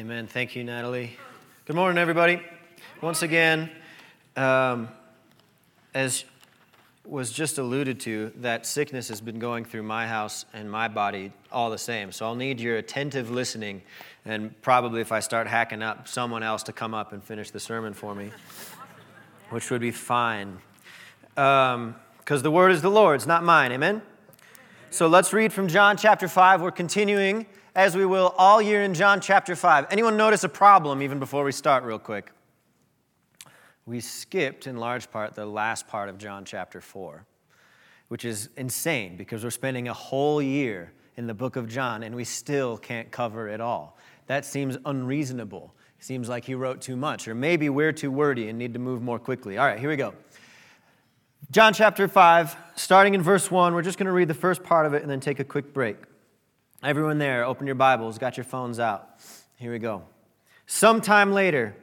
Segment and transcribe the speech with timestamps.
[0.00, 0.26] Amen.
[0.26, 1.18] Thank you, Natalie.
[1.66, 2.40] Good morning, everybody.
[3.02, 3.70] Once again,
[4.34, 4.88] um,
[5.92, 6.24] as
[7.04, 11.34] was just alluded to, that sickness has been going through my house and my body
[11.52, 12.12] all the same.
[12.12, 13.82] So I'll need your attentive listening,
[14.24, 17.60] and probably if I start hacking up, someone else to come up and finish the
[17.60, 18.30] sermon for me,
[19.50, 20.56] which would be fine.
[21.34, 21.94] Because um,
[22.24, 23.70] the word is the Lord's, not mine.
[23.70, 24.00] Amen?
[24.88, 26.62] So let's read from John chapter 5.
[26.62, 27.44] We're continuing,
[27.74, 29.86] as we will all year in John chapter 5.
[29.90, 32.30] Anyone notice a problem even before we start, real quick?
[33.86, 37.24] We skipped, in large part, the last part of John chapter 4,
[38.08, 42.14] which is insane because we're spending a whole year in the book of John and
[42.14, 43.96] we still can't cover it all.
[44.26, 45.74] That seems unreasonable.
[45.98, 49.02] Seems like he wrote too much, or maybe we're too wordy and need to move
[49.02, 49.58] more quickly.
[49.58, 50.14] All right, here we go.
[51.50, 54.86] John chapter 5, starting in verse 1, we're just going to read the first part
[54.86, 55.96] of it and then take a quick break.
[56.82, 59.20] Everyone there, open your Bibles, got your phones out.
[59.56, 60.02] Here we go.
[60.64, 61.76] Sometime later,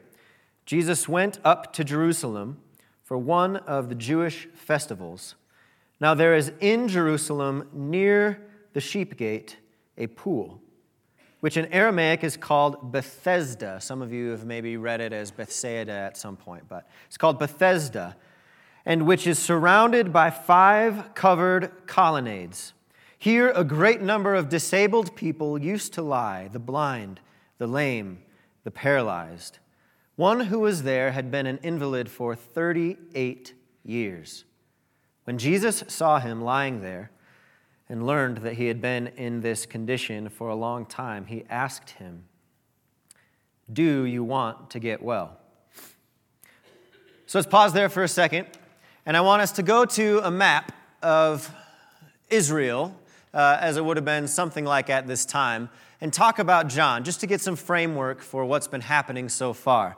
[0.66, 2.60] Jesus went up to Jerusalem
[3.04, 5.36] for one of the Jewish festivals.
[6.00, 8.42] Now, there is in Jerusalem, near
[8.72, 9.58] the sheep gate,
[9.96, 10.60] a pool,
[11.38, 13.80] which in Aramaic is called Bethesda.
[13.80, 17.38] Some of you have maybe read it as Bethsaida at some point, but it's called
[17.38, 18.16] Bethesda
[18.84, 22.72] and which is surrounded by five covered colonnades.
[23.20, 27.18] Here, a great number of disabled people used to lie the blind,
[27.58, 28.20] the lame,
[28.62, 29.58] the paralyzed.
[30.14, 34.44] One who was there had been an invalid for 38 years.
[35.24, 37.10] When Jesus saw him lying there
[37.88, 41.90] and learned that he had been in this condition for a long time, he asked
[41.90, 42.24] him,
[43.72, 45.38] Do you want to get well?
[47.26, 48.46] So let's pause there for a second.
[49.04, 51.52] And I want us to go to a map of
[52.30, 52.94] Israel,
[53.38, 57.04] uh, as it would have been something like at this time, and talk about John,
[57.04, 59.96] just to get some framework for what's been happening so far.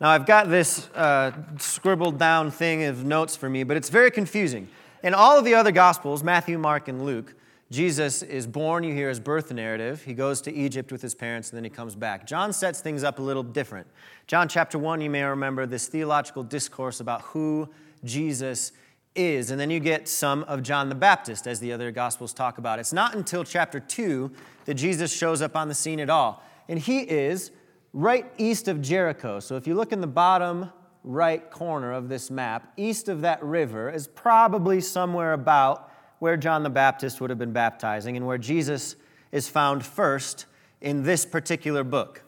[0.00, 4.10] Now, I've got this uh, scribbled down thing of notes for me, but it's very
[4.10, 4.66] confusing.
[5.04, 7.32] In all of the other Gospels, Matthew, Mark, and Luke,
[7.70, 10.02] Jesus is born, you hear his birth narrative.
[10.02, 12.26] He goes to Egypt with his parents, and then he comes back.
[12.26, 13.86] John sets things up a little different.
[14.26, 17.68] John chapter 1, you may remember this theological discourse about who
[18.02, 18.72] Jesus
[19.14, 19.50] is.
[19.50, 22.78] And then you get some of John the Baptist, as the other Gospels talk about.
[22.78, 24.30] It's not until chapter 2
[24.66, 26.42] that Jesus shows up on the scene at all.
[26.68, 27.50] And he is
[27.92, 29.40] right east of Jericho.
[29.40, 30.70] So if you look in the bottom
[31.02, 36.62] right corner of this map, east of that river is probably somewhere about where John
[36.62, 38.96] the Baptist would have been baptizing and where Jesus
[39.32, 40.46] is found first
[40.80, 42.22] in this particular book.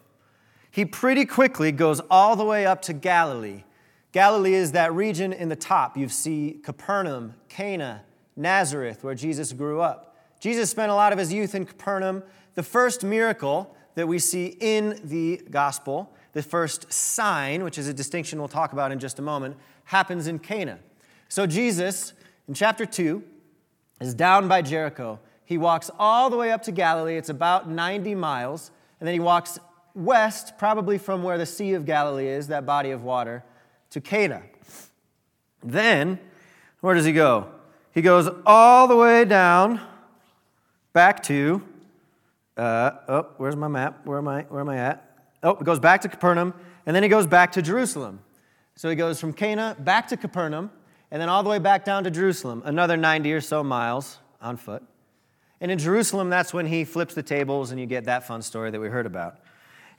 [0.70, 3.64] He pretty quickly goes all the way up to Galilee
[4.12, 5.96] Galilee is that region in the top.
[5.96, 8.04] You see Capernaum, Cana,
[8.36, 10.16] Nazareth, where Jesus grew up.
[10.38, 12.22] Jesus spent a lot of his youth in Capernaum.
[12.54, 17.94] The first miracle that we see in the gospel, the first sign, which is a
[17.94, 20.78] distinction we'll talk about in just a moment, happens in Cana.
[21.28, 22.12] So Jesus,
[22.48, 23.22] in chapter 2,
[24.00, 25.20] is down by Jericho.
[25.44, 27.16] He walks all the way up to Galilee.
[27.16, 28.70] It's about 90 miles.
[29.00, 29.58] And then he walks
[29.94, 33.44] west, probably from where the Sea of Galilee is, that body of water,
[33.92, 34.42] to Cana.
[35.62, 36.18] Then,
[36.80, 37.46] where does he go?
[37.92, 39.80] He goes all the way down
[40.92, 41.62] back to,
[42.56, 44.04] uh, oh, where's my map?
[44.04, 44.42] Where am I?
[44.42, 45.18] Where am I at?
[45.42, 46.54] Oh, it goes back to Capernaum,
[46.86, 48.20] and then he goes back to Jerusalem.
[48.76, 50.70] So he goes from Cana back to Capernaum,
[51.10, 54.56] and then all the way back down to Jerusalem, another 90 or so miles on
[54.56, 54.82] foot.
[55.60, 58.70] And in Jerusalem, that's when he flips the tables, and you get that fun story
[58.70, 59.38] that we heard about.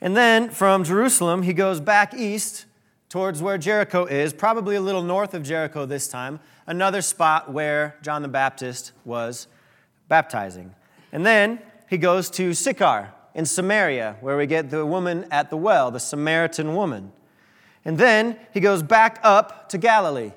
[0.00, 2.66] And then from Jerusalem, he goes back east
[3.14, 7.96] towards where Jericho is, probably a little north of Jericho this time, another spot where
[8.02, 9.46] John the Baptist was
[10.08, 10.74] baptizing.
[11.12, 15.56] And then he goes to Sychar in Samaria, where we get the woman at the
[15.56, 17.12] well, the Samaritan woman.
[17.84, 20.32] And then he goes back up to Galilee,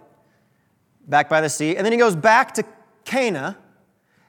[1.08, 1.78] back by the sea.
[1.78, 2.64] And then he goes back to
[3.06, 3.58] Cana.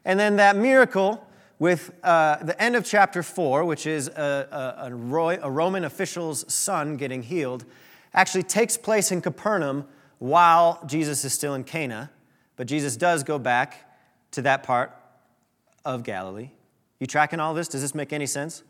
[0.06, 1.22] And then that miracle
[1.58, 6.96] with uh, the end of chapter 4, which is a, a, a, Roman official's son
[6.96, 7.66] getting healed,
[8.14, 9.86] actually takes place in Capernaum
[10.18, 12.10] while Jesus is still in Cana,
[12.56, 13.84] but Jesus does go back
[14.32, 14.94] to that part
[15.84, 16.50] of Galilee.
[16.98, 17.68] You tracking all this?
[17.68, 18.62] Does this make any sense?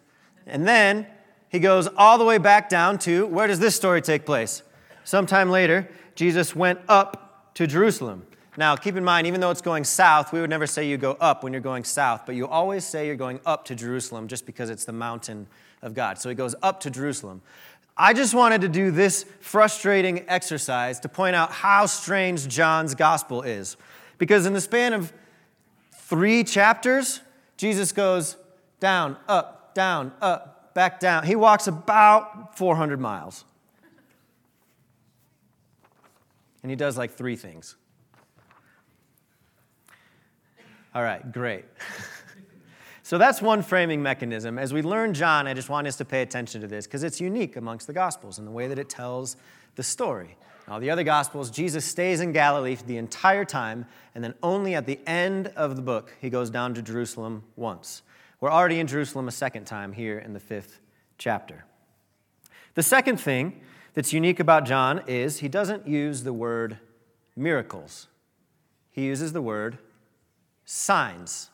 [0.47, 1.07] And then
[1.49, 4.63] he goes all the way back down to where does this story take place?
[5.05, 8.27] Sometime later, Jesus went up to Jerusalem.
[8.59, 11.13] Now, keep in mind, even though it's going south, we would never say you go
[11.21, 14.47] up when you're going south, but you always say you're going up to Jerusalem just
[14.47, 15.47] because it's the mountain
[15.81, 16.19] of God.
[16.19, 17.41] So he goes up to Jerusalem.
[17.99, 23.43] I just wanted to do this frustrating exercise to point out how strange John's gospel
[23.43, 23.77] is.
[24.19, 25.13] Because in the span of
[25.93, 27.21] three chapters,
[27.57, 28.37] Jesus goes
[28.79, 31.25] down, up, down, up, back down.
[31.25, 33.45] He walks about 400 miles.
[36.63, 37.75] And he does like three things.
[40.95, 41.65] All right, great.
[43.09, 44.59] so that's one framing mechanism.
[44.59, 47.23] As we learn John, I just want us to pay attention to this because it's
[47.23, 49.39] unique amongst the Gospels in the way that it tells
[49.77, 50.37] the story.
[50.69, 54.85] Now, the other Gospels, Jesus stays in Galilee the entire time, and then only at
[54.85, 58.03] the end of the book, he goes down to Jerusalem once.
[58.41, 60.79] We're already in Jerusalem a second time here in the fifth
[61.17, 61.65] chapter.
[62.75, 63.59] The second thing
[63.95, 66.77] that's unique about John is he doesn't use the word
[67.35, 68.09] miracles,
[68.91, 69.79] he uses the word
[70.67, 71.49] signs.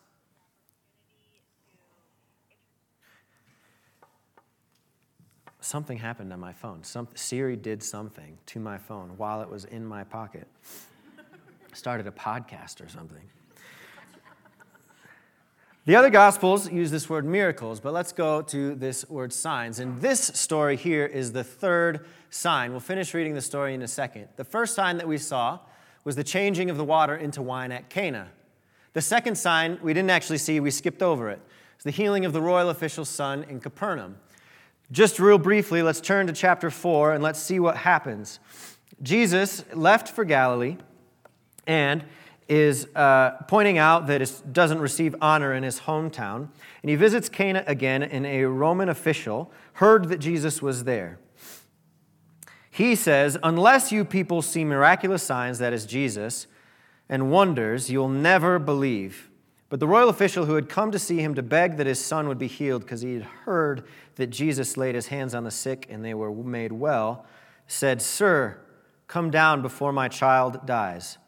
[5.64, 6.84] Something happened on my phone.
[6.84, 10.46] Some, Siri did something to my phone while it was in my pocket.
[11.72, 13.22] Started a podcast or something.
[15.86, 19.78] The other Gospels use this word miracles, but let's go to this word signs.
[19.78, 22.72] And this story here is the third sign.
[22.72, 24.28] We'll finish reading the story in a second.
[24.36, 25.60] The first sign that we saw
[26.04, 28.28] was the changing of the water into wine at Cana.
[28.92, 31.40] The second sign we didn't actually see, we skipped over it.
[31.76, 34.16] It's the healing of the royal official's son in Capernaum.
[34.94, 38.38] Just real briefly, let's turn to chapter 4 and let's see what happens.
[39.02, 40.76] Jesus left for Galilee
[41.66, 42.04] and
[42.46, 46.48] is uh, pointing out that it doesn't receive honor in his hometown.
[46.80, 51.18] And he visits Cana again, and a Roman official heard that Jesus was there.
[52.70, 56.46] He says, Unless you people see miraculous signs, that is Jesus,
[57.08, 59.28] and wonders, you'll never believe.
[59.74, 62.28] But the royal official who had come to see him to beg that his son
[62.28, 63.82] would be healed, because he had heard
[64.14, 67.26] that Jesus laid his hands on the sick and they were made well,
[67.66, 68.56] said, Sir,
[69.08, 71.18] come down before my child dies.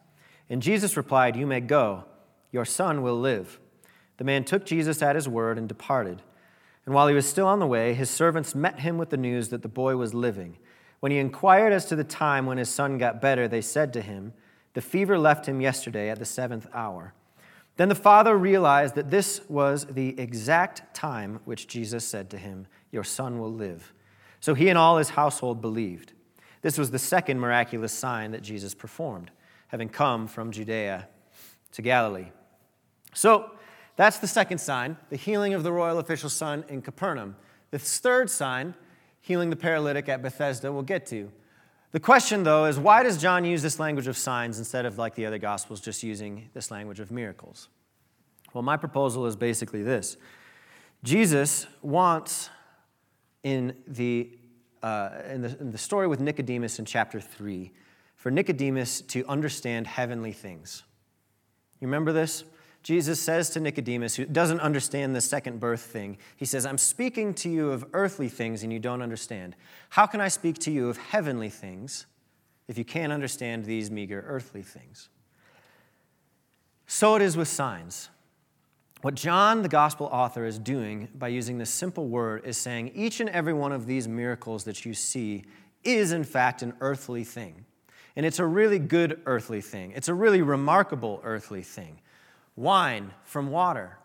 [0.48, 2.04] And Jesus replied, You may go.
[2.52, 3.58] Your son will live.
[4.19, 6.22] The man took Jesus at his word and departed.
[6.84, 9.49] And while he was still on the way, his servants met him with the news
[9.49, 10.56] that the boy was living.
[11.00, 14.02] When he inquired as to the time when his son got better, they said to
[14.02, 14.34] him,
[14.75, 17.12] The fever left him yesterday at the seventh hour.
[17.76, 22.67] Then the father realized that this was the exact time which Jesus said to him,
[22.90, 23.93] Your son will live.
[24.40, 26.12] So he and all his household believed.
[26.62, 29.31] This was the second miraculous sign that Jesus performed
[29.69, 31.08] having come from Judea
[31.73, 32.31] to Galilee.
[33.14, 33.50] So
[33.96, 37.37] that's the second sign, the healing of the royal official's son in Capernaum.
[37.70, 38.75] The third sign,
[39.20, 41.31] healing the paralytic at Bethesda, we'll get to.
[41.96, 45.14] The question, though, is why does John use this language of signs instead of, like
[45.14, 47.70] the other Gospels, just using this language of miracles?
[48.52, 50.19] Well, my proposal is basically this
[51.02, 52.50] Jesus wants,
[53.44, 54.31] in the,
[54.82, 57.72] uh, in the, in the story with Nicodemus in chapter 3,
[58.14, 60.82] for Nicodemus to understand heavenly things.
[61.81, 62.44] You remember this?
[62.86, 67.34] Jesus says to Nicodemus, who doesn't understand the second birth thing, he says, I'm speaking
[67.34, 69.56] to you of earthly things and you don't understand.
[69.88, 72.06] How can I speak to you of heavenly things
[72.68, 75.08] if you can't understand these meager earthly things?
[76.86, 78.08] So it is with signs.
[79.02, 83.18] What John, the gospel author, is doing by using this simple word is saying each
[83.18, 85.42] and every one of these miracles that you see
[85.82, 87.64] is, in fact, an earthly thing.
[88.14, 89.90] And it's a really good earthly thing.
[89.96, 91.98] It's a really remarkable earthly thing.
[92.56, 93.98] Wine from water,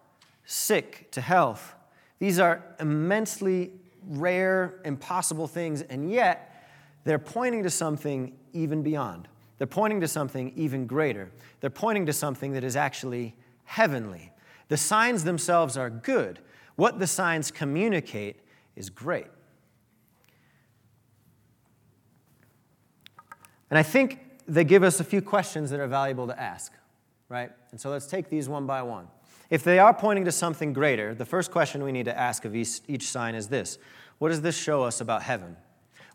[0.45, 1.74] sick to health.
[2.19, 3.72] These are immensely
[4.05, 6.65] rare, impossible things, and yet
[7.03, 9.27] they're pointing to something even beyond.
[9.58, 11.31] They're pointing to something even greater.
[11.60, 14.31] They're pointing to something that is actually heavenly.
[14.67, 16.39] The signs themselves are good.
[16.75, 18.41] What the signs communicate
[18.75, 19.27] is great.
[23.70, 26.74] And I think they give us a few questions that are valuable to ask,
[27.32, 27.50] right?
[27.72, 29.08] And so let's take these one by one.
[29.50, 32.56] If they are pointing to something greater, the first question we need to ask of
[32.56, 33.78] each, each sign is this
[34.20, 35.56] What does this show us about heaven?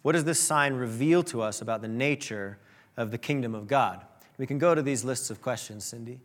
[0.02, 2.58] What does this sign reveal to us about the nature
[2.96, 4.04] of the kingdom of God?
[4.36, 6.20] We can go to these lists of questions, Cindy.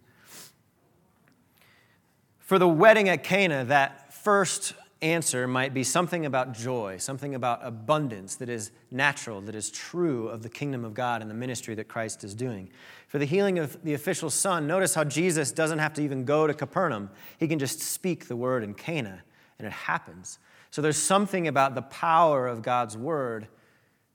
[2.39, 7.59] For the wedding at Cana, that first answer might be something about joy, something about
[7.63, 11.73] abundance that is natural, that is true of the kingdom of God and the ministry
[11.75, 12.69] that Christ is doing.
[13.07, 16.45] For the healing of the official son, notice how Jesus doesn't have to even go
[16.45, 17.09] to Capernaum.
[17.39, 19.23] He can just speak the word in Cana,
[19.57, 20.39] and it happens.
[20.69, 23.47] So there's something about the power of God's word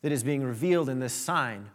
[0.03, 1.69] that is being revealed in this sign.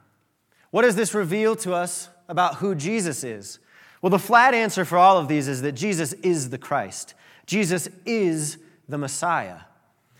[0.72, 3.60] What does this reveal to us about who Jesus is?
[4.02, 7.14] Well, the flat answer for all of these is that Jesus is the Christ.
[7.46, 8.58] Jesus is
[8.92, 9.62] the Messiah.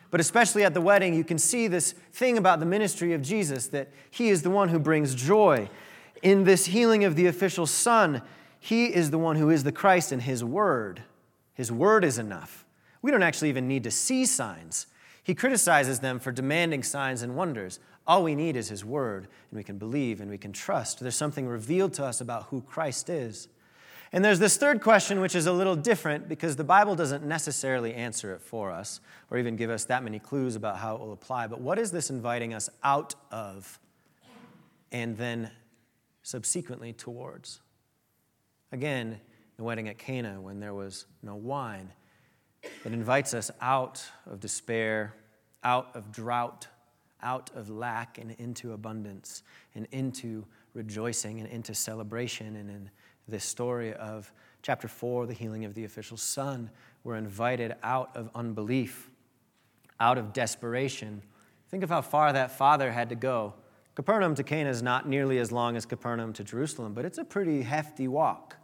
[0.10, 3.68] But especially at the wedding, you can see this thing about the ministry of Jesus
[3.68, 5.70] that he is the one who brings joy.
[6.22, 8.22] In this healing of the official son,
[8.60, 11.04] he is the one who is the Christ, and his word,
[11.54, 12.66] his word is enough.
[13.02, 14.88] We don't actually even need to see signs.
[15.24, 17.80] He criticizes them for demanding signs and wonders.
[18.08, 21.00] All we need is His word, and we can believe and we can trust.
[21.00, 23.48] There's something revealed to us about who Christ is.
[24.14, 27.94] And there's this third question, which is a little different because the Bible doesn't necessarily
[27.94, 29.00] answer it for us
[29.30, 31.48] or even give us that many clues about how it will apply.
[31.48, 33.80] But what is this inviting us out of
[34.92, 35.50] and then
[36.24, 37.62] subsequently towards?
[38.74, 39.20] Again,
[39.56, 41.94] the wedding at Cana when there was no wine.
[42.84, 45.16] It invites us out of despair,
[45.64, 46.68] out of drought,
[47.24, 49.44] out of lack, and into abundance,
[49.76, 52.56] and into rejoicing, and into celebration.
[52.56, 52.90] And in
[53.32, 56.70] this story of chapter 4, the healing of the official son,
[57.04, 59.10] we're invited out of unbelief,
[60.00, 61.24] out of desperation.
[61.70, 63.56] Think of how far that father had to go.
[63.96, 67.24] Capernaum to Cana is not nearly as long as Capernaum to Jerusalem, but it's a
[67.24, 68.56] pretty hefty walk,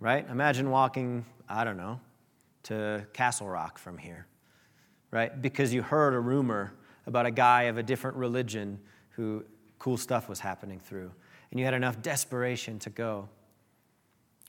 [0.00, 0.26] right?
[0.28, 2.00] Imagine walking, I don't know,
[2.64, 4.26] to Castle Rock from here,
[5.10, 5.40] right?
[5.40, 6.72] Because you heard a rumor
[7.06, 9.44] about a guy of a different religion who
[9.78, 11.10] cool stuff was happening through,
[11.50, 13.28] and you had enough desperation to go.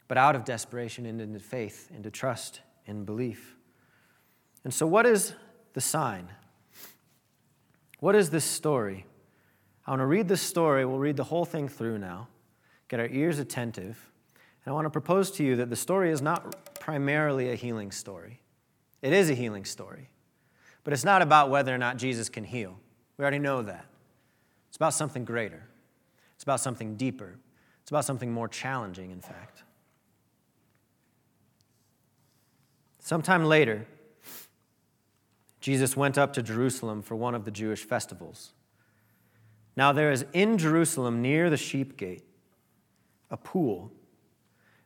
[0.09, 3.55] But out of desperation, and into faith, into trust, and belief.
[4.65, 5.33] And so, what is
[5.73, 6.27] the sign?
[7.99, 9.05] What is this story?
[9.85, 10.85] I want to read this story.
[10.85, 12.27] We'll read the whole thing through now,
[12.89, 14.09] get our ears attentive.
[14.65, 17.91] And I want to propose to you that the story is not primarily a healing
[17.91, 18.41] story.
[19.01, 20.09] It is a healing story,
[20.83, 22.77] but it's not about whether or not Jesus can heal.
[23.17, 23.85] We already know that.
[24.67, 25.63] It's about something greater,
[26.35, 27.37] it's about something deeper,
[27.81, 29.63] it's about something more challenging, in fact.
[33.09, 33.87] Sometime later,
[35.61, 38.53] Jesus went up to Jerusalem for one of the Jewish festivals.
[39.75, 42.21] Now, there is in Jerusalem near the sheep gate
[43.31, 43.91] a pool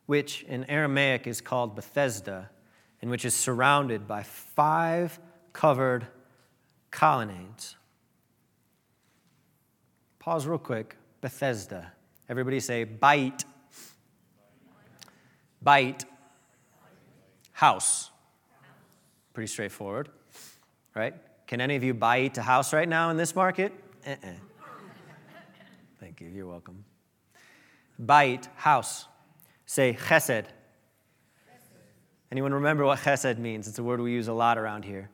[0.06, 2.48] which in Aramaic is called Bethesda,
[3.02, 5.20] and which is surrounded by five
[5.52, 6.06] covered
[6.90, 7.76] colonnades.
[10.18, 10.96] Pause real quick.
[11.20, 11.92] Bethesda.
[12.30, 13.44] Everybody say bite.
[15.60, 16.06] Bite.
[17.52, 18.10] House.
[19.34, 20.10] Pretty straightforward,
[20.94, 21.12] right?
[21.48, 23.72] Can any of you bite a house right now in this market?
[24.06, 24.28] Uh-uh.
[25.98, 26.28] Thank you.
[26.28, 26.84] You're welcome.
[27.98, 29.06] Bite, house.
[29.66, 30.46] Say chesed.
[32.30, 33.66] Anyone remember what chesed means?
[33.66, 35.10] It's a word we use a lot around here.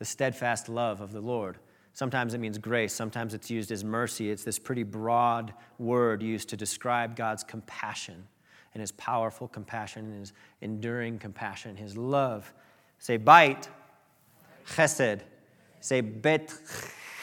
[0.00, 1.58] The steadfast love of the Lord.
[1.92, 4.30] Sometimes it means grace, sometimes it's used as mercy.
[4.30, 8.26] It's this pretty broad word used to describe God's compassion
[8.76, 12.52] and his powerful compassion and his enduring compassion, his love.
[12.98, 13.70] Say bite,
[14.68, 15.22] chesed.
[15.80, 16.52] Say bet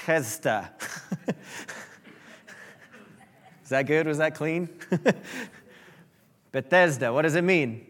[0.04, 0.72] chesda.
[3.64, 4.08] Is that good?
[4.08, 4.68] Was that clean?
[6.52, 7.86] Bethesda, what does it mean?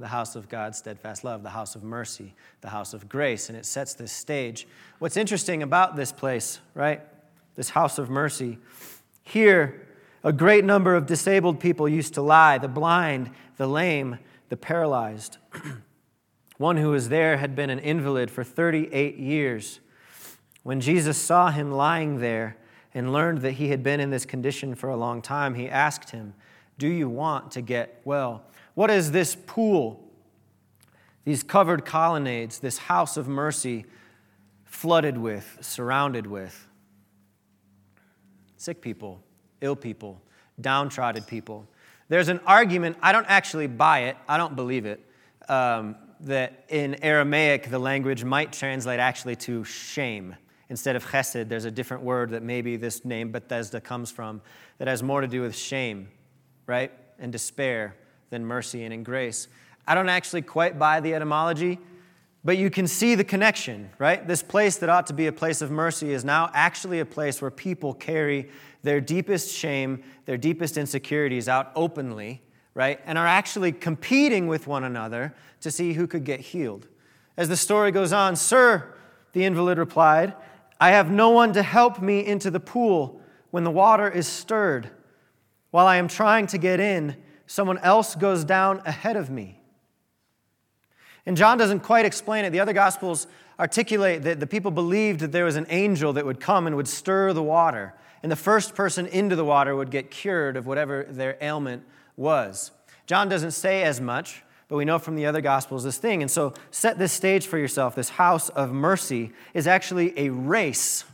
[0.00, 3.56] The house of God's steadfast love, the house of mercy, the house of grace, and
[3.56, 4.66] it sets this stage.
[4.98, 7.00] What's interesting about this place, right?
[7.54, 8.58] This house of mercy.
[9.22, 9.85] Here,
[10.26, 14.18] a great number of disabled people used to lie the blind, the lame,
[14.50, 15.38] the paralyzed.
[16.58, 19.80] One who was there had been an invalid for 38 years.
[20.62, 22.58] When Jesus saw him lying there,
[22.96, 26.10] and learned that he had been in this condition for a long time, he asked
[26.10, 26.32] him,
[26.78, 28.42] Do you want to get well?
[28.72, 30.02] What is this pool,
[31.24, 33.84] these covered colonnades, this house of mercy
[34.64, 36.66] flooded with, surrounded with?
[38.56, 39.20] Sick people,
[39.66, 40.20] ill people,
[40.60, 41.66] downtrodden people.
[42.08, 45.04] There's an argument, I don't actually buy it, I don't believe it,
[45.48, 50.36] um, that in Aramaic the language might translate actually to shame
[50.68, 54.40] Instead of chesed, there's a different word that maybe this name Bethesda comes from
[54.78, 56.08] that has more to do with shame,
[56.66, 56.90] right?
[57.18, 57.94] And despair
[58.30, 59.46] than mercy and in grace.
[59.86, 61.78] I don't actually quite buy the etymology,
[62.44, 64.26] but you can see the connection, right?
[64.26, 67.40] This place that ought to be a place of mercy is now actually a place
[67.40, 68.50] where people carry
[68.86, 72.40] their deepest shame, their deepest insecurities out openly,
[72.72, 73.00] right?
[73.04, 76.88] And are actually competing with one another to see who could get healed.
[77.36, 78.94] As the story goes on, Sir,
[79.32, 80.34] the invalid replied,
[80.80, 84.90] I have no one to help me into the pool when the water is stirred.
[85.70, 87.16] While I am trying to get in,
[87.46, 89.60] someone else goes down ahead of me.
[91.26, 92.50] And John doesn't quite explain it.
[92.50, 93.26] The other Gospels
[93.58, 96.88] articulate that the people believed that there was an angel that would come and would
[96.88, 101.06] stir the water, and the first person into the water would get cured of whatever
[101.08, 101.84] their ailment
[102.16, 102.70] was.
[103.06, 106.22] John doesn't say as much, but we know from the other gospels this thing.
[106.22, 107.94] And so set this stage for yourself.
[107.94, 111.04] This house of mercy is actually a race.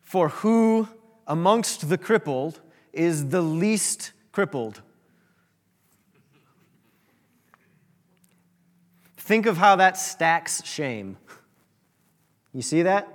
[0.00, 0.88] For who
[1.26, 2.60] amongst the crippled
[2.92, 4.82] is the least crippled?
[9.16, 11.16] Think of how that stacks shame.
[12.52, 13.08] You see that?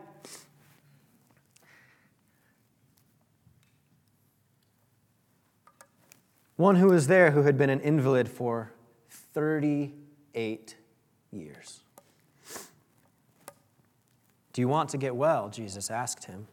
[6.56, 8.72] One who was there who had been an invalid for
[9.10, 10.76] 38
[11.32, 11.82] years.
[14.54, 15.50] Do you want to get well?
[15.50, 16.48] Jesus asked him.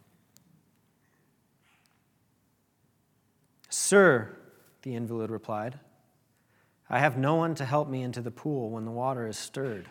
[3.71, 4.37] Sir,
[4.83, 5.81] the invalid replied,
[6.91, 9.89] I have no one to help me into the pool when the water is stirred.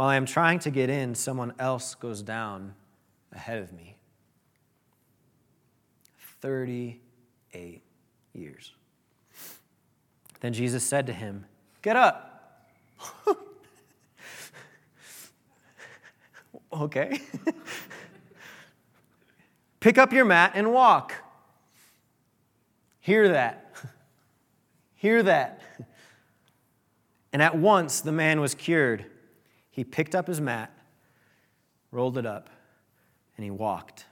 [0.00, 2.74] While I am trying to get in, someone else goes down
[3.34, 3.98] ahead of me.
[6.40, 7.82] 38
[8.32, 8.72] years.
[10.40, 11.44] Then Jesus said to him,
[11.82, 12.66] Get up.
[16.72, 17.20] okay.
[19.80, 21.12] Pick up your mat and walk.
[23.00, 23.74] Hear that.
[24.94, 25.60] Hear that.
[27.34, 29.04] And at once the man was cured.
[29.70, 30.72] He picked up his mat,
[31.92, 32.50] rolled it up,
[33.36, 34.04] and he walked.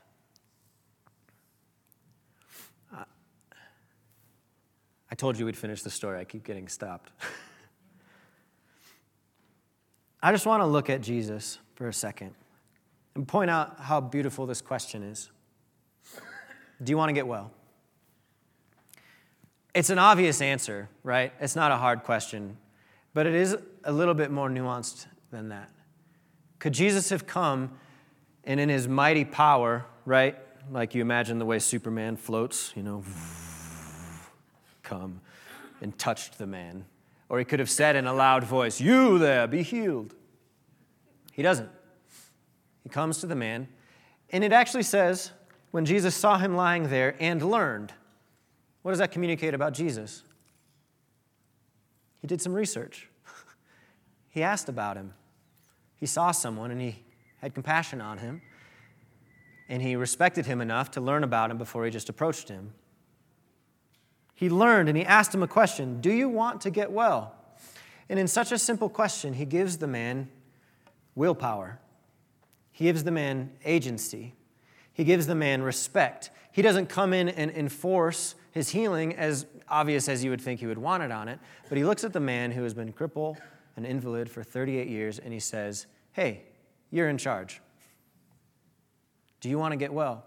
[5.11, 6.21] I told you we'd finish the story.
[6.21, 7.11] I keep getting stopped.
[10.23, 12.35] I just want to look at Jesus for a second
[13.15, 15.31] and point out how beautiful this question is.
[16.83, 17.51] Do you want to get well?
[19.75, 21.33] It's an obvious answer, right?
[21.41, 22.57] It's not a hard question,
[23.15, 25.71] but it is a little bit more nuanced than that.
[26.59, 27.73] Could Jesus have come
[28.45, 30.37] and in his mighty power, right?
[30.71, 33.05] Like you imagine the way Superman floats, you know,
[34.83, 35.21] come
[35.81, 36.85] and touched the man.
[37.29, 40.15] Or he could have said in a loud voice, You there, be healed.
[41.33, 41.71] He doesn't.
[42.83, 43.69] He comes to the man,
[44.31, 45.33] and it actually says,
[45.71, 47.93] when Jesus saw him lying there and learned,
[48.83, 50.23] what does that communicate about Jesus?
[52.21, 53.08] He did some research.
[54.39, 55.15] He asked about him.
[55.97, 57.03] He saw someone and he
[57.41, 58.41] had compassion on him.
[59.69, 62.73] And he respected him enough to learn about him before he just approached him.
[64.35, 67.35] He learned and he asked him a question Do you want to get well?
[68.09, 70.31] And in such a simple question, he gives the man
[71.17, 71.81] willpower,
[72.71, 74.35] he gives the man agency,
[74.93, 76.31] he gives the man respect.
[76.53, 80.67] He doesn't come in and enforce his healing as obvious as you would think he
[80.67, 83.39] would want it on it, but he looks at the man who has been crippled,
[83.79, 86.43] an invalid for 38 years, and he says, Hey,
[86.91, 87.61] you're in charge.
[89.41, 90.25] Do you want to get well?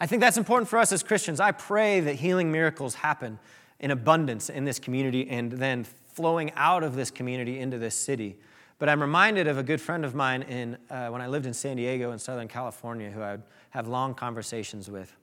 [0.00, 1.38] I think that's important for us as Christians.
[1.38, 3.38] I pray that healing miracles happen
[3.78, 8.36] in abundance in this community and then flowing out of this community into this city.
[8.80, 11.54] But I'm reminded of a good friend of mine in, uh, when I lived in
[11.54, 15.16] San Diego in Southern California who I would have long conversations with.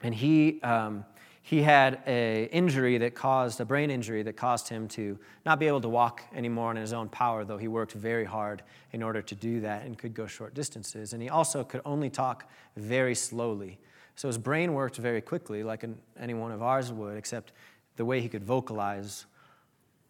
[0.00, 1.04] And he, um,
[1.44, 5.66] he had an injury that caused, a brain injury that caused him to not be
[5.66, 9.20] able to walk anymore on his own power, though he worked very hard in order
[9.20, 11.12] to do that and could go short distances.
[11.12, 13.78] And he also could only talk very slowly.
[14.14, 17.52] So his brain worked very quickly, like an, any one of ours would, except
[17.96, 19.26] the way he could vocalize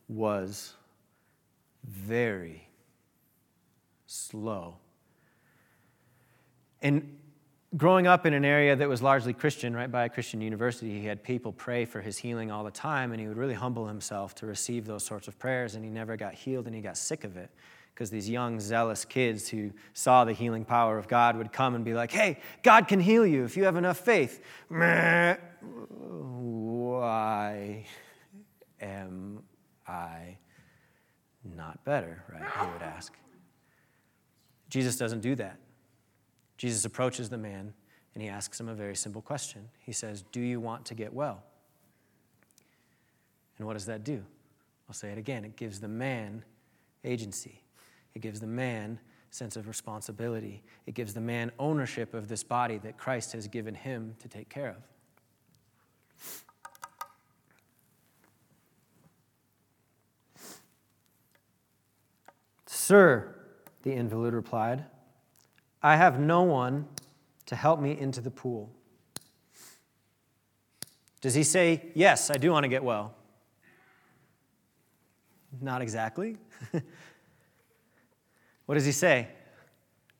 [0.08, 0.74] was
[1.84, 2.68] very
[4.06, 4.76] slow.
[6.82, 7.16] And
[7.76, 11.06] growing up in an area that was largely Christian, right by a Christian university, he
[11.06, 14.34] had people pray for his healing all the time, and he would really humble himself
[14.36, 17.24] to receive those sorts of prayers, and he never got healed, and he got sick
[17.24, 17.50] of it.
[17.94, 21.84] Because these young, zealous kids who saw the healing power of God would come and
[21.84, 24.40] be like, hey, God can heal you if you have enough faith.
[24.68, 25.38] Why
[28.80, 29.42] am
[29.86, 30.38] I
[31.44, 32.50] not better, right?
[32.60, 33.12] He would ask.
[34.70, 35.58] Jesus doesn't do that.
[36.62, 37.74] Jesus approaches the man
[38.14, 39.68] and he asks him a very simple question.
[39.80, 41.42] He says, Do you want to get well?
[43.58, 44.24] And what does that do?
[44.88, 45.44] I'll say it again.
[45.44, 46.44] It gives the man
[47.04, 47.64] agency,
[48.14, 49.00] it gives the man
[49.32, 53.74] sense of responsibility, it gives the man ownership of this body that Christ has given
[53.74, 54.76] him to take care of.
[62.66, 63.34] Sir,
[63.82, 64.84] the invalid replied,
[65.82, 66.86] I have no one
[67.46, 68.70] to help me into the pool.
[71.20, 73.14] Does he say, Yes, I do want to get well?
[75.60, 76.36] Not exactly.
[78.66, 79.28] what does he say?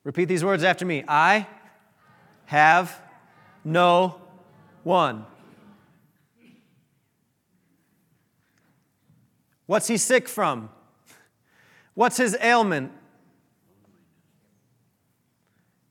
[0.03, 1.47] Repeat these words after me I
[2.45, 3.01] have
[3.63, 4.21] no
[4.83, 5.25] one.
[9.65, 10.69] What's he sick from?
[11.93, 12.91] What's his ailment?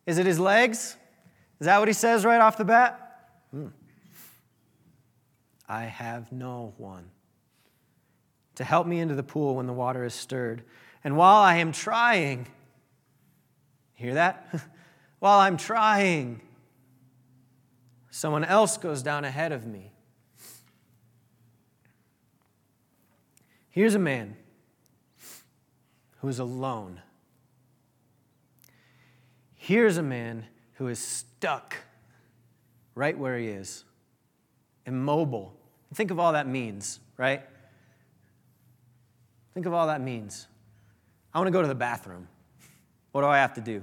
[0.07, 0.97] Is it his legs?
[1.61, 3.31] Is that what he says right off the bat?
[3.51, 3.69] Hmm.
[5.69, 7.11] I have no one.
[8.57, 10.63] to help me into the pool when the water is stirred.
[11.05, 12.47] And while I am trying,
[13.95, 14.55] hear that?
[15.21, 16.43] while I'm trying,
[18.11, 19.93] someone else goes down ahead of me.
[23.71, 24.37] Here's a man
[26.19, 27.01] who is alone.
[29.65, 31.77] Here's a man who is stuck
[32.97, 33.85] right where he is,
[34.87, 35.55] immobile.
[35.95, 37.45] Think of all that means, right?
[39.55, 40.49] Think of all that means.
[41.33, 42.27] I want to go to the bathroom.
[43.13, 43.83] What do I have to do,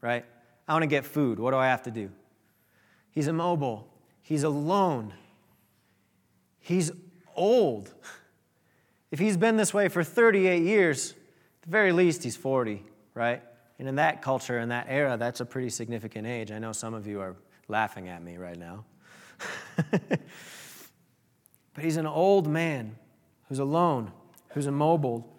[0.00, 0.24] right?
[0.66, 1.38] I want to get food.
[1.38, 2.08] What do I have to do?
[3.10, 3.86] He's immobile.
[4.22, 5.12] He's alone.
[6.58, 6.90] He's
[7.36, 7.92] old.
[9.10, 13.42] If he's been this way for 38 years, at the very least, he's 40, right?
[13.78, 16.50] And in that culture, in that era, that's a pretty significant age.
[16.50, 17.36] I know some of you are
[17.68, 18.84] laughing at me right now.
[19.90, 20.20] but
[21.80, 22.96] he's an old man
[23.48, 24.10] who's alone,
[24.50, 25.36] who's immobile,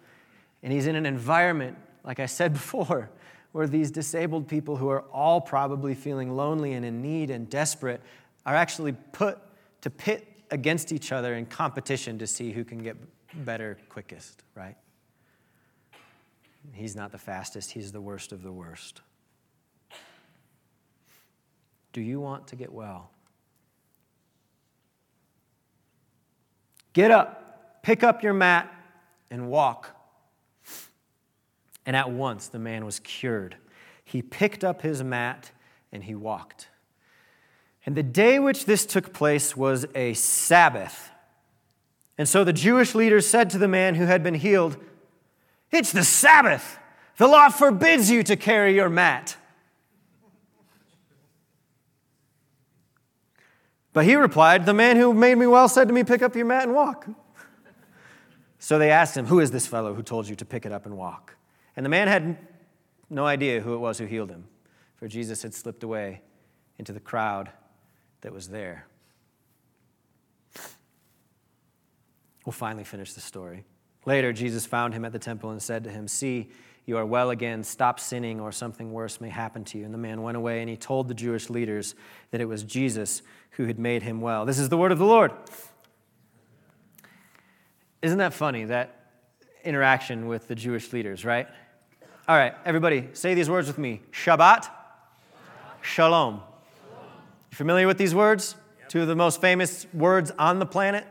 [0.62, 3.10] and he's in an environment, like I said before,
[3.52, 8.00] where these disabled people who are all probably feeling lonely and in need and desperate
[8.46, 9.38] are actually put
[9.82, 12.96] to pit against each other in competition to see who can get
[13.44, 14.76] better quickest, right?
[16.72, 19.00] He's not the fastest, he's the worst of the worst.
[21.92, 23.10] Do you want to get well?
[26.92, 28.72] Get up, pick up your mat,
[29.30, 29.96] and walk.
[31.86, 33.56] And at once the man was cured.
[34.04, 35.50] He picked up his mat
[35.92, 36.68] and he walked.
[37.86, 41.10] And the day which this took place was a Sabbath.
[42.18, 44.76] And so the Jewish leaders said to the man who had been healed,
[45.70, 46.78] It's the Sabbath.
[47.16, 49.36] The law forbids you to carry your mat.
[53.92, 56.46] But he replied, The man who made me well said to me, Pick up your
[56.46, 57.06] mat and walk.
[58.58, 60.86] So they asked him, Who is this fellow who told you to pick it up
[60.86, 61.36] and walk?
[61.76, 62.36] And the man had
[63.08, 64.44] no idea who it was who healed him,
[64.96, 66.22] for Jesus had slipped away
[66.78, 67.50] into the crowd
[68.20, 68.86] that was there.
[72.44, 73.64] We'll finally finish the story.
[74.06, 76.50] Later, Jesus found him at the temple and said to him, See,
[76.86, 77.62] you are well again.
[77.62, 79.84] Stop sinning, or something worse may happen to you.
[79.84, 81.94] And the man went away, and he told the Jewish leaders
[82.30, 84.46] that it was Jesus who had made him well.
[84.46, 85.32] This is the word of the Lord.
[88.02, 89.12] Isn't that funny, that
[89.62, 91.46] interaction with the Jewish leaders, right?
[92.26, 94.68] All right, everybody, say these words with me Shabbat.
[95.82, 96.40] Shalom.
[97.50, 98.54] You familiar with these words?
[98.88, 101.06] Two of the most famous words on the planet,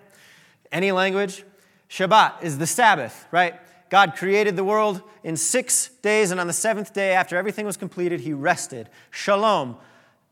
[0.72, 1.44] any language.
[1.90, 3.60] Shabbat is the Sabbath, right?
[3.90, 7.78] God created the world in six days, and on the seventh day, after everything was
[7.78, 8.90] completed, he rested.
[9.10, 9.78] Shalom.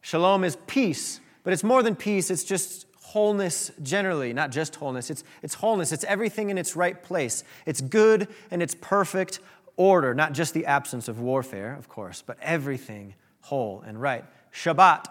[0.02, 5.10] Shalom is peace, but it's more than peace, it's just wholeness generally, not just wholeness.
[5.10, 7.44] It's, it's wholeness, it's everything in its right place.
[7.66, 9.40] It's good and it's perfect
[9.78, 14.26] order, not just the absence of warfare, of course, but everything whole and right.
[14.54, 15.06] Shabbat.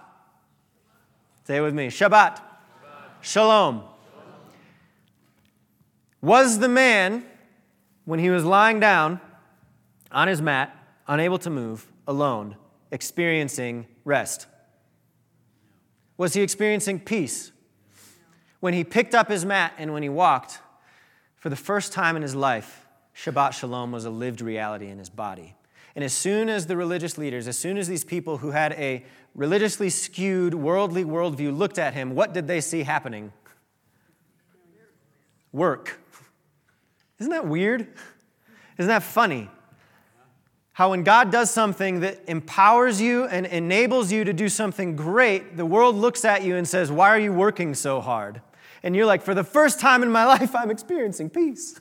[1.44, 2.36] Say it with me Shabbat.
[2.36, 2.40] Shabbat.
[3.22, 3.74] Shalom.
[3.80, 3.95] Shalom.
[6.26, 7.24] Was the man
[8.04, 9.20] when he was lying down
[10.10, 12.56] on his mat, unable to move, alone,
[12.90, 14.48] experiencing rest?
[16.16, 17.52] Was he experiencing peace?
[18.58, 20.58] When he picked up his mat and when he walked,
[21.36, 25.08] for the first time in his life, Shabbat Shalom was a lived reality in his
[25.08, 25.54] body.
[25.94, 29.04] And as soon as the religious leaders, as soon as these people who had a
[29.36, 33.32] religiously skewed, worldly worldview looked at him, what did they see happening?
[35.52, 36.00] Work.
[37.18, 37.88] Isn't that weird?
[38.78, 39.48] Isn't that funny?
[40.72, 45.56] How when God does something that empowers you and enables you to do something great,
[45.56, 48.42] the world looks at you and says, Why are you working so hard?
[48.82, 51.80] And you're like, For the first time in my life, I'm experiencing peace.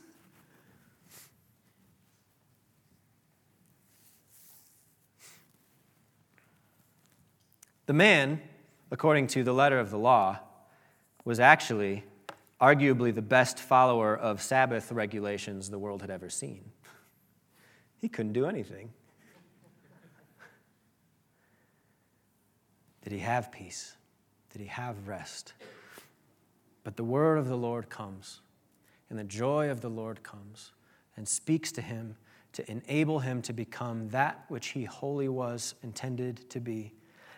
[7.85, 8.41] The man,
[8.89, 10.39] according to the letter of the law,
[11.25, 12.03] was actually
[12.61, 16.71] arguably the best follower of Sabbath regulations the world had ever seen.
[17.97, 18.91] He couldn't do anything.
[23.03, 23.95] Did he have peace?
[24.51, 25.53] Did he have rest?
[26.83, 28.41] But the word of the Lord comes,
[29.09, 30.71] and the joy of the Lord comes
[31.17, 32.15] and speaks to him
[32.53, 36.93] to enable him to become that which he wholly was intended to be.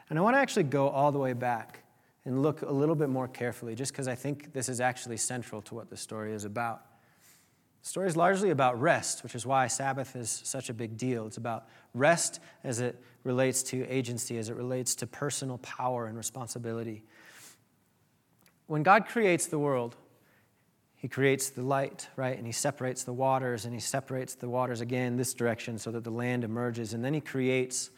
[0.09, 1.83] And I want to actually go all the way back
[2.27, 5.61] and look a little bit more carefully, just because I think this is actually central
[5.61, 6.81] to what the story is about.
[7.83, 11.25] The story is largely about rest, which is why Sabbath is such a big deal.
[11.25, 16.17] It's about rest as it relates to agency, as it relates to personal power and
[16.17, 17.01] responsibility.
[18.65, 19.95] When God creates the world,
[20.97, 22.35] He creates the light, right?
[22.35, 26.03] And he separates the waters, and he separates the waters again this direction so that
[26.03, 26.93] the land emerges.
[26.93, 27.91] And then he creates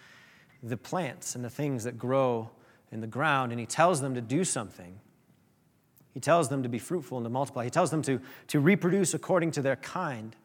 [0.62, 2.52] the plants and the things that grow
[2.92, 5.00] in the ground, and he tells them to do something.
[6.14, 7.64] He tells them to be fruitful and to multiply.
[7.64, 10.36] He tells them to, to reproduce according to their kind.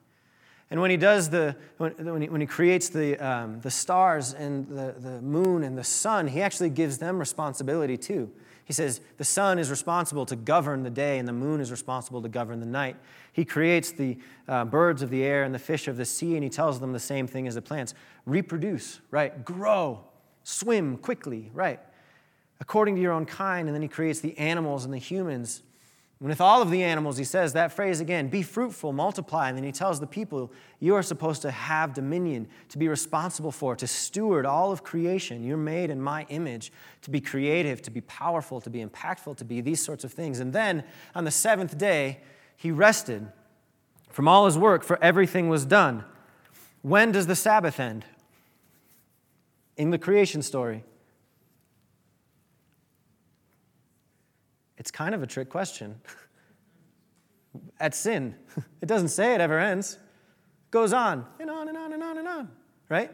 [0.71, 4.69] And when he does the, when, he, when he creates the, um, the stars and
[4.69, 8.31] the, the moon and the sun, he actually gives them responsibility too.
[8.65, 12.23] He says the sun is responsible to govern the day and the moon is responsible
[12.23, 12.97] to govern the night.
[13.33, 16.43] He creates the uh, birds of the air and the fish of the sea, and
[16.43, 19.45] he tells them the same thing as the plants reproduce, right?
[19.45, 20.01] Grow,
[20.45, 21.79] swim quickly, right?
[22.65, 23.69] According to your own kind.
[23.69, 25.63] And then he creates the animals and the humans
[26.25, 29.49] and with all of the animals, he says that phrase again be fruitful, multiply.
[29.49, 30.51] And then he tells the people,
[30.81, 35.45] you are supposed to have dominion, to be responsible for, to steward all of creation.
[35.45, 36.73] You're made in my image,
[37.03, 40.41] to be creative, to be powerful, to be impactful, to be these sorts of things.
[40.41, 42.21] And then on the seventh day,
[42.57, 43.31] he rested
[44.09, 46.05] from all his work, for everything was done.
[46.81, 48.07] When does the Sabbath end?
[49.77, 50.85] In the creation story.
[54.85, 55.99] It's kind of a trick question.
[57.81, 58.35] At sin,
[58.83, 59.95] it doesn't say it ever ends.
[59.95, 62.51] It goes on and on and on and on and on,
[62.91, 63.11] right?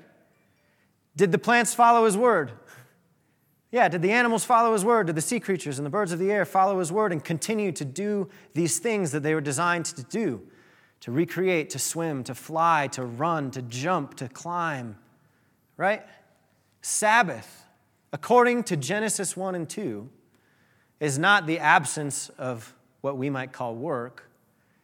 [1.15, 2.51] Did the plants follow his word?
[3.71, 5.07] Yeah, did the animals follow his word?
[5.07, 7.71] Did the sea creatures and the birds of the air follow his word and continue
[7.71, 10.43] to do these things that they were designed to do?
[11.03, 14.97] To recreate, to swim, to fly, to run, to jump, to climb,
[15.77, 16.03] right?
[16.83, 17.65] Sabbath,
[18.13, 20.11] according to Genesis 1 and 2,
[21.01, 24.29] is not the absence of what we might call work.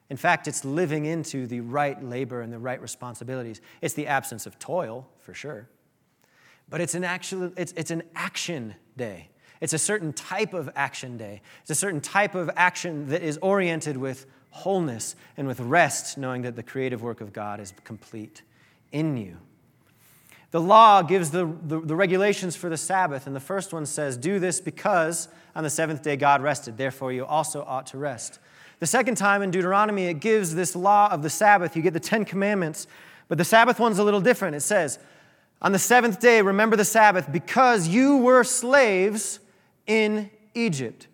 [0.09, 3.61] In fact, it's living into the right labor and the right responsibilities.
[3.83, 5.68] It's the absence of toil, for sure.
[6.68, 9.29] But it's an, actual, it's, it's an action day.
[9.61, 11.42] It's a certain type of action day.
[11.62, 16.42] It's a certain type of action that is oriented with wholeness and with rest, knowing
[16.42, 18.42] that the creative work of God is complete
[18.92, 19.37] in you.
[20.52, 24.16] The law gives the, the, the, regulations for the Sabbath, and the first one says,
[24.16, 28.38] Do this because on the seventh day God rested, therefore you also ought to rest.
[28.78, 31.74] The second time in Deuteronomy, it gives this law of the Sabbath.
[31.74, 32.87] You get the Ten Commandments,
[33.28, 34.54] but the Sabbath one's a little different.
[34.54, 34.98] It says,
[35.62, 39.40] On the seventh day, remember the Sabbath because you were slaves
[39.87, 41.09] in Egypt.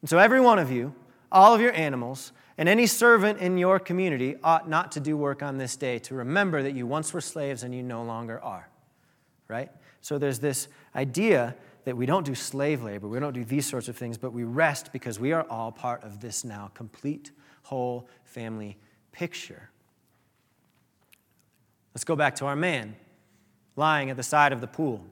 [0.00, 0.94] And so every one of you,
[1.30, 5.42] all of your animals, and any servant in your community ought not to do work
[5.42, 8.69] on this day to remember that you once were slaves and you no longer are
[9.50, 9.70] right?
[10.00, 13.88] So there's this idea that we don't do slave labor, we don't do these sorts
[13.88, 17.32] of things, but we rest because we are all part of this now complete,
[17.62, 18.78] whole family
[19.12, 19.70] picture.
[21.94, 22.96] Let's go back to our man
[23.76, 25.04] lying at the side of the pool.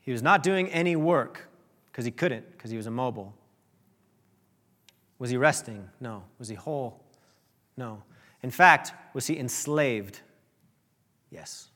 [0.00, 1.48] He was not doing any work
[1.90, 3.34] because he couldn't, because he was immobile.
[5.18, 5.88] Was he resting?
[6.00, 6.24] No.
[6.38, 7.00] Was he whole?
[7.76, 8.02] No.
[8.42, 10.20] In fact, was he enslaved?
[11.30, 11.70] Yes.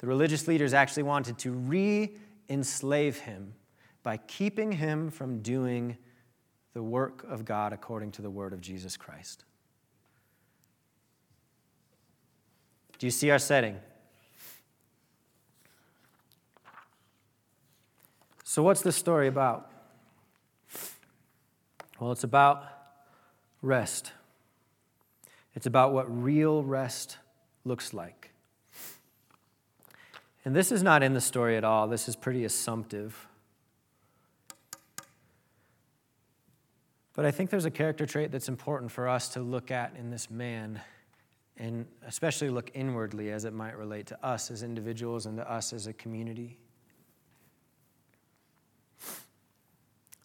[0.00, 2.16] The religious leaders actually wanted to re
[2.48, 3.54] enslave him
[4.02, 5.98] by keeping him from doing
[6.72, 9.44] the work of God according to the word of Jesus Christ.
[12.98, 13.76] Do you see our setting?
[18.44, 19.70] So, what's this story about?
[21.98, 22.64] Well, it's about
[23.60, 24.12] rest.
[25.54, 27.18] It's about what real rest
[27.64, 28.30] looks like.
[30.44, 33.26] And this is not in the story at all, this is pretty assumptive.
[37.14, 40.10] But I think there's a character trait that's important for us to look at in
[40.10, 40.80] this man,
[41.58, 45.74] and especially look inwardly as it might relate to us as individuals and to us
[45.74, 46.58] as a community.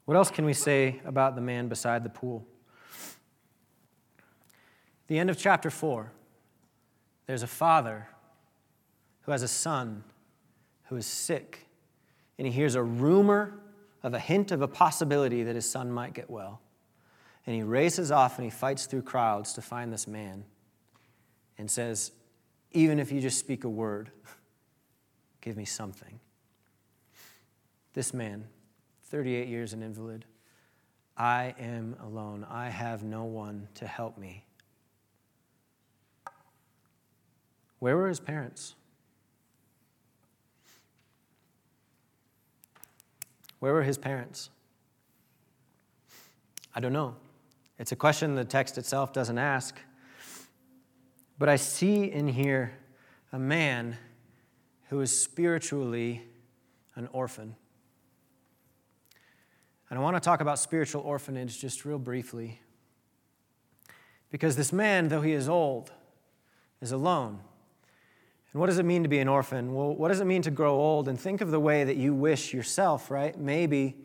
[0.06, 2.45] What else can we say about the man beside the pool?
[5.08, 6.12] The end of chapter 4,
[7.25, 8.08] there's a father
[9.26, 10.04] who has a son
[10.86, 11.68] who is sick,
[12.38, 13.60] and he hears a rumor
[14.04, 16.62] of a hint of a possibility that his son might get well.
[17.48, 20.46] And he races off and he fights through crowds to find this man
[21.58, 22.12] and says,
[22.72, 24.12] Even if you just speak a word,
[25.42, 26.20] give me something.
[27.94, 28.46] This man,
[29.06, 30.26] 38 years an invalid,
[31.18, 32.46] I am alone.
[32.50, 34.44] I have no one to help me.
[37.80, 38.76] Where were his parents?
[43.65, 44.51] Where were his parents?
[46.75, 47.15] I don't know.
[47.80, 49.75] It's a question the text itself doesn't ask.
[51.39, 52.78] But I see in here
[53.34, 53.97] a man
[54.89, 56.21] who is spiritually
[56.93, 57.56] an orphan.
[59.89, 62.62] And I want to talk about spiritual orphanage just real briefly.
[64.30, 65.91] Because this man, though he is old,
[66.82, 67.39] is alone.
[68.56, 69.74] And what does it mean to be an orphan?
[69.74, 71.10] Well, what does it mean to grow old?
[71.10, 73.38] And think of the way that you wish yourself, right?
[73.38, 73.98] Maybe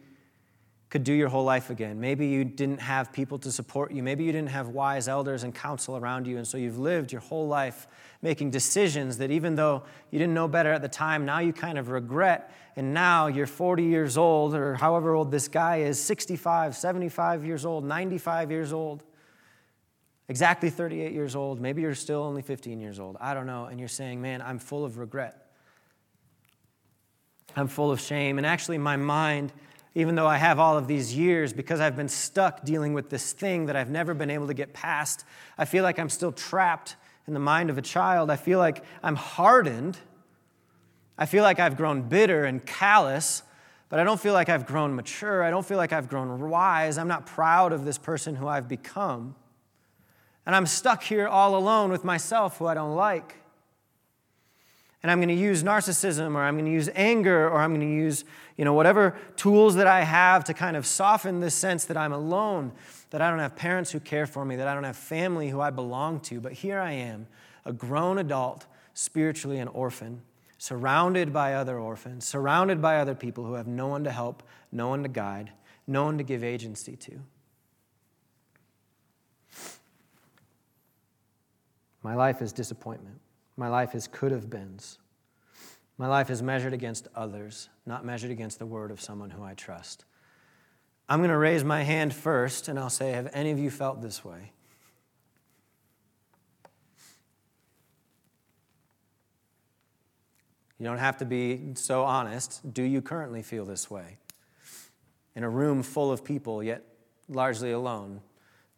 [0.88, 2.00] could do your whole life again.
[2.00, 4.02] Maybe you didn't have people to support you.
[4.02, 6.36] Maybe you didn't have wise elders and counsel around you.
[6.36, 7.86] And so you've lived your whole life
[8.22, 11.78] making decisions that even though you didn't know better at the time, now you kind
[11.78, 12.52] of regret.
[12.74, 17.64] And now you're 40 years old, or however old this guy is 65, 75 years
[17.64, 19.04] old, 95 years old,
[20.30, 21.60] exactly 38 years old.
[21.60, 23.18] Maybe you're still only 15 years old.
[23.20, 23.66] I don't know.
[23.66, 25.50] And you're saying, man, I'm full of regret.
[27.54, 28.38] I'm full of shame.
[28.38, 29.52] And actually, my mind
[29.94, 33.32] even though I have all of these years, because I've been stuck dealing with this
[33.32, 35.24] thing that I've never been able to get past,
[35.58, 38.30] I feel like I'm still trapped in the mind of a child.
[38.30, 39.98] I feel like I'm hardened.
[41.18, 43.42] I feel like I've grown bitter and callous,
[43.88, 45.42] but I don't feel like I've grown mature.
[45.42, 46.96] I don't feel like I've grown wise.
[46.96, 49.34] I'm not proud of this person who I've become.
[50.50, 53.36] And I'm stuck here all alone with myself who I don't like
[55.00, 57.86] and I'm going to use narcissism or I'm going to use anger or I'm going
[57.88, 58.24] to use,
[58.56, 62.12] you know, whatever tools that I have to kind of soften this sense that I'm
[62.12, 62.72] alone,
[63.10, 65.60] that I don't have parents who care for me, that I don't have family who
[65.60, 66.40] I belong to.
[66.40, 67.28] But here I am,
[67.64, 70.20] a grown adult, spiritually an orphan,
[70.58, 74.88] surrounded by other orphans, surrounded by other people who have no one to help, no
[74.88, 75.52] one to guide,
[75.86, 77.20] no one to give agency to.
[82.02, 83.20] My life is disappointment.
[83.56, 84.98] My life is could have beens.
[85.98, 89.52] My life is measured against others, not measured against the word of someone who I
[89.54, 90.06] trust.
[91.10, 94.00] I'm going to raise my hand first and I'll say, Have any of you felt
[94.00, 94.52] this way?
[100.78, 102.72] You don't have to be so honest.
[102.72, 104.16] Do you currently feel this way?
[105.36, 106.82] In a room full of people, yet
[107.28, 108.22] largely alone,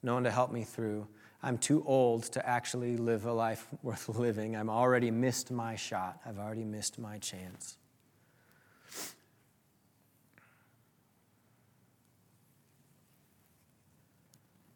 [0.03, 1.07] no one to help me through
[1.43, 4.57] I'm too old to actually live a life worth living.
[4.57, 7.77] I've already missed my shot, I've already missed my chance.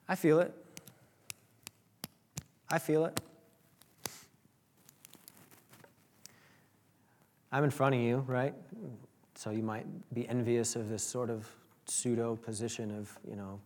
[0.09, 0.55] I feel it.
[2.71, 3.21] I feel it.
[7.51, 8.55] I'm in front of you, right?
[9.35, 11.49] So you might be envious of this sort of
[11.87, 13.61] pseudo position of, you know,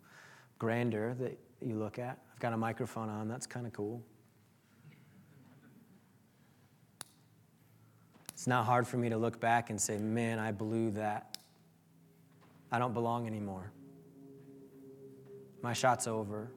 [0.59, 2.19] grandeur that you look at.
[2.41, 4.03] Got a microphone on, that's kind of cool.
[8.33, 11.37] It's not hard for me to look back and say, man, I blew that.
[12.73, 13.71] I don't belong anymore.
[15.63, 16.51] My shot's over.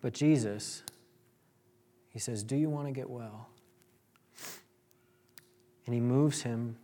[0.00, 0.84] But Jesus,
[2.10, 3.48] he says, Do you want to get well?
[5.84, 6.76] And he moves him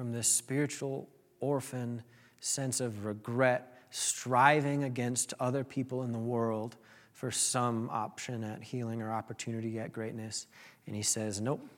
[0.00, 1.06] from this spiritual
[1.40, 2.02] orphan
[2.40, 6.78] sense of regret, striving against other people in the world
[7.12, 10.46] for some option at healing or opportunity at greatness.
[10.86, 11.68] And he says, Nope,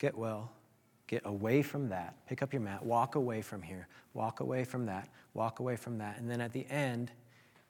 [0.00, 0.50] get well.
[1.06, 2.16] Get away from that.
[2.26, 2.84] Pick up your mat.
[2.84, 3.86] Walk away from here.
[4.12, 5.08] Walk away from that.
[5.32, 6.18] Walk away from that.
[6.18, 7.12] And then at the end,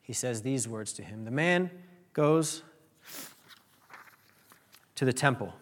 [0.01, 1.71] he says these words to him The man
[2.15, 2.63] goes
[4.95, 5.53] to the temple.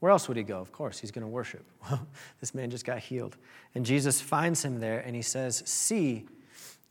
[0.00, 0.58] Where else would he go?
[0.60, 1.64] Of course, he's going to worship.
[1.90, 2.06] Well,
[2.40, 3.36] this man just got healed.
[3.74, 6.26] And Jesus finds him there and he says, See,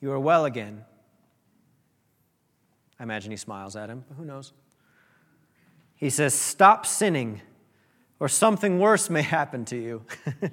[0.01, 0.83] you are well again.
[2.99, 4.53] I imagine he smiles at him, but who knows?
[5.95, 7.41] He says, Stop sinning,
[8.19, 10.01] or something worse may happen to you.
[10.41, 10.51] and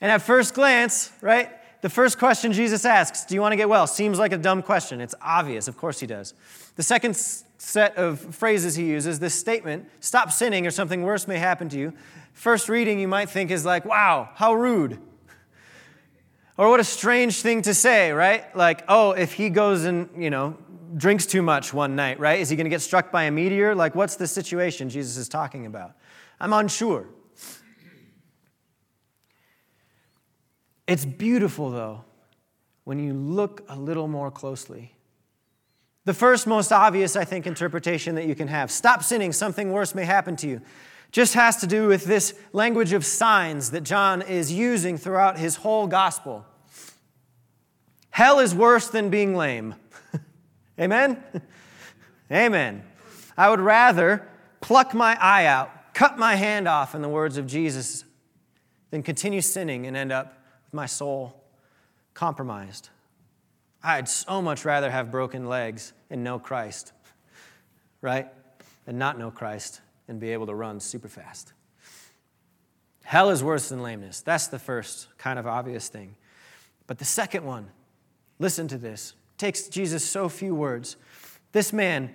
[0.00, 1.50] at first glance, right,
[1.80, 3.86] the first question Jesus asks, Do you want to get well?
[3.86, 5.00] seems like a dumb question.
[5.00, 5.68] It's obvious.
[5.68, 6.34] Of course he does.
[6.76, 7.14] The second
[7.58, 11.78] set of phrases he uses, this statement, stop sinning or something worse may happen to
[11.78, 11.92] you,
[12.32, 14.98] first reading you might think is like, wow, how rude.
[16.56, 18.56] Or what a strange thing to say, right?
[18.56, 20.56] Like, oh, if he goes and, you know,
[20.96, 22.40] drinks too much one night, right?
[22.40, 23.74] Is he going to get struck by a meteor?
[23.74, 25.92] Like, what's the situation Jesus is talking about?
[26.40, 27.06] I'm unsure.
[30.86, 32.04] It's beautiful, though,
[32.84, 34.94] when you look a little more closely.
[36.08, 39.94] The first, most obvious, I think, interpretation that you can have stop sinning, something worse
[39.94, 40.62] may happen to you
[41.12, 45.56] just has to do with this language of signs that John is using throughout his
[45.56, 46.46] whole gospel.
[48.08, 49.74] Hell is worse than being lame.
[50.80, 51.22] Amen?
[52.32, 52.84] Amen.
[53.36, 54.26] I would rather
[54.62, 58.04] pluck my eye out, cut my hand off, in the words of Jesus,
[58.92, 61.44] than continue sinning and end up with my soul
[62.14, 62.88] compromised.
[63.82, 66.92] I'd so much rather have broken legs and know Christ,
[68.00, 68.28] right?
[68.86, 71.52] And not know Christ and be able to run super fast.
[73.04, 74.20] Hell is worse than lameness.
[74.20, 76.16] That's the first kind of obvious thing.
[76.86, 77.68] But the second one,
[78.38, 80.96] listen to this, takes Jesus so few words.
[81.52, 82.12] This man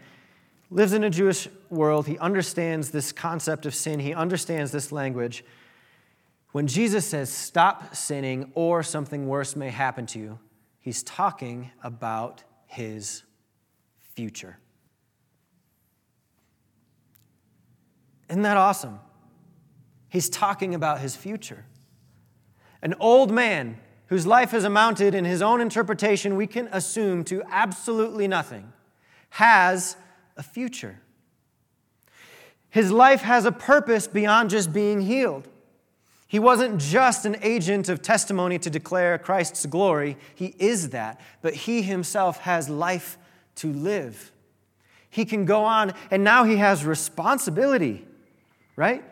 [0.70, 2.08] lives in a Jewish world.
[2.08, 5.46] He understands this concept of sin, he understands this language.
[6.52, 10.40] When Jesus says, stop sinning or something worse may happen to you,
[10.84, 13.24] he's talking about his
[13.98, 14.58] future.
[18.30, 19.00] Isn't that awesome?
[20.10, 21.66] He's talking about his future.
[22.82, 27.42] An old man whose life has amounted, in his own interpretation, we can assume to
[27.50, 28.72] absolutely nothing,
[29.30, 29.96] has
[30.36, 31.00] a future.
[32.70, 35.48] His life has a purpose beyond just being healed.
[36.34, 41.54] He wasn't just an agent of testimony to declare Christ's glory, he is that, but
[41.54, 43.20] he himself has life
[43.58, 44.32] to live.
[45.12, 48.04] He can go on, and now he has responsibility,
[48.76, 49.04] right?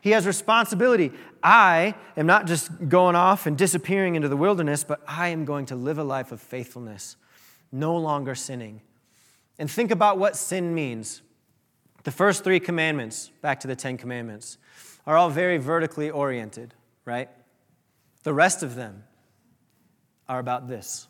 [0.00, 1.10] He has responsibility.
[1.42, 5.66] I am not just going off and disappearing into the wilderness, but I am going
[5.66, 7.16] to live a life of faithfulness,
[7.72, 8.82] no longer sinning.
[9.58, 11.22] And think about what sin means.
[12.04, 14.58] The first three commandments, back to the Ten Commandments,
[15.08, 16.72] are all very vertically oriented,
[17.04, 17.28] right?
[18.22, 19.02] The rest of them
[20.28, 21.08] are about this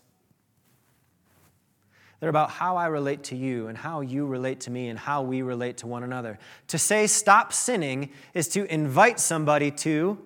[2.21, 5.23] they're about how I relate to you and how you relate to me and how
[5.23, 6.39] we relate to one another.
[6.69, 10.19] To say stop sinning is to invite somebody to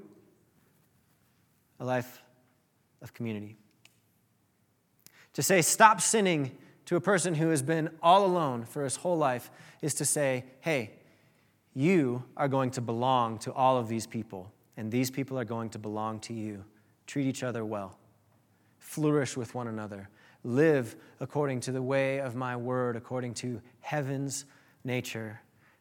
[1.78, 2.22] a life
[3.02, 3.56] of community.
[5.34, 6.52] To say stop sinning
[6.86, 9.50] to a person who has been all alone for his whole life
[9.82, 10.92] is to say, hey,
[11.74, 15.70] you are going to belong to all of these people, and these people are going
[15.70, 16.64] to belong to you.
[17.06, 17.98] Treat each other well,
[18.78, 20.08] flourish with one another
[20.44, 24.44] live according to the way of my word, according to heaven's
[24.84, 25.40] nature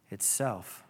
[0.10, 0.84] itself.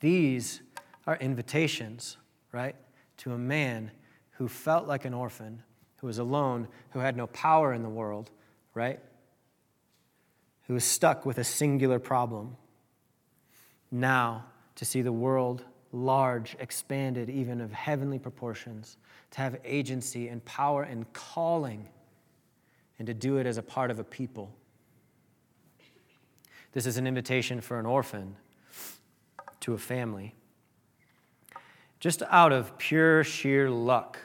[0.00, 0.60] These
[1.06, 2.16] are invitations,
[2.52, 2.76] right,
[3.18, 3.90] to a man
[4.32, 5.62] who felt like an orphan,
[5.96, 8.30] who was alone, who had no power in the world,
[8.74, 9.00] right?
[10.66, 12.56] Who was stuck with a singular problem.
[13.94, 18.96] Now, to see the world large, expanded, even of heavenly proportions,
[19.30, 21.86] to have agency and power and calling
[22.98, 24.52] and to do it as a part of a people.
[26.72, 28.34] This is an invitation for an orphan
[29.60, 30.34] to a family.
[32.00, 34.18] Just out of pure, sheer luck,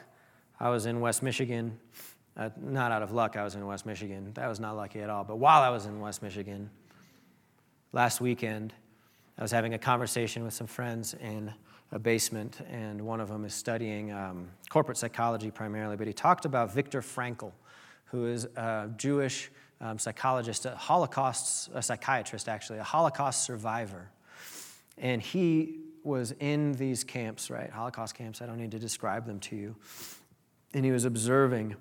[0.58, 1.78] I was in West Michigan.
[2.36, 4.32] Uh, not out of luck, I was in West Michigan.
[4.34, 5.22] That was not lucky at all.
[5.22, 6.70] But while I was in West Michigan,
[7.92, 8.74] last weekend,
[9.40, 11.52] I was having a conversation with some friends in
[11.90, 16.44] a basement, and one of them is studying um, corporate psychology primarily, but he talked
[16.44, 17.52] about Viktor Frankl
[18.10, 24.10] who is a Jewish um, psychologist, a Holocaust, a psychiatrist actually, a Holocaust survivor.
[24.98, 27.70] And he was in these camps, right?
[27.70, 29.76] Holocaust camps, I don't need to describe them to you.
[30.74, 31.76] And he was observing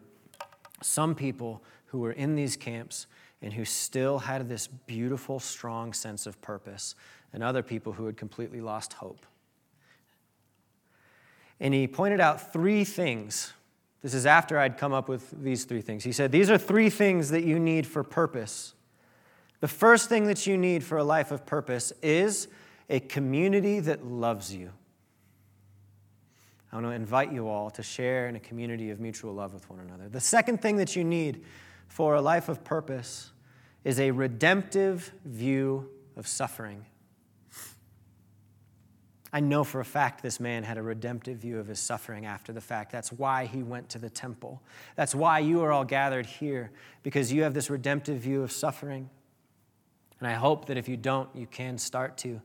[0.82, 3.08] some people who were in these camps
[3.42, 6.96] and who still had this beautiful, strong sense of purpose,
[7.34, 9.26] and other people who had completely lost hope.
[11.60, 13.54] And he pointed out three things
[14.02, 16.04] this is after I'd come up with these three things.
[16.04, 18.74] He said, These are three things that you need for purpose.
[19.60, 22.48] The first thing that you need for a life of purpose is
[22.90, 24.72] a community that loves you.
[26.72, 29.70] I want to invite you all to share in a community of mutual love with
[29.70, 30.08] one another.
[30.08, 31.44] The second thing that you need
[31.88, 33.32] for a life of purpose
[33.84, 36.86] is a redemptive view of suffering.
[39.32, 42.52] I know for a fact this man had a redemptive view of his suffering after
[42.52, 42.92] the fact.
[42.92, 44.62] That's why he went to the temple.
[44.96, 46.72] That's why you are all gathered here,
[47.04, 49.10] because you have this redemptive view of suffering.
[50.20, 52.42] And I hope that if you don't, you can start to.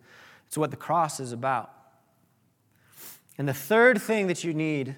[0.46, 1.72] It's what the cross is about.
[3.38, 4.94] And the third thing that you need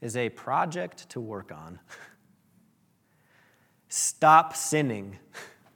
[0.00, 1.78] is a project to work on.
[3.88, 5.18] Stop sinning.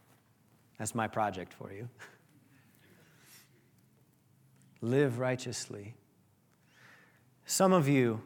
[0.78, 1.88] That's my project for you.
[4.84, 5.94] Live righteously.
[7.46, 8.22] Some of you,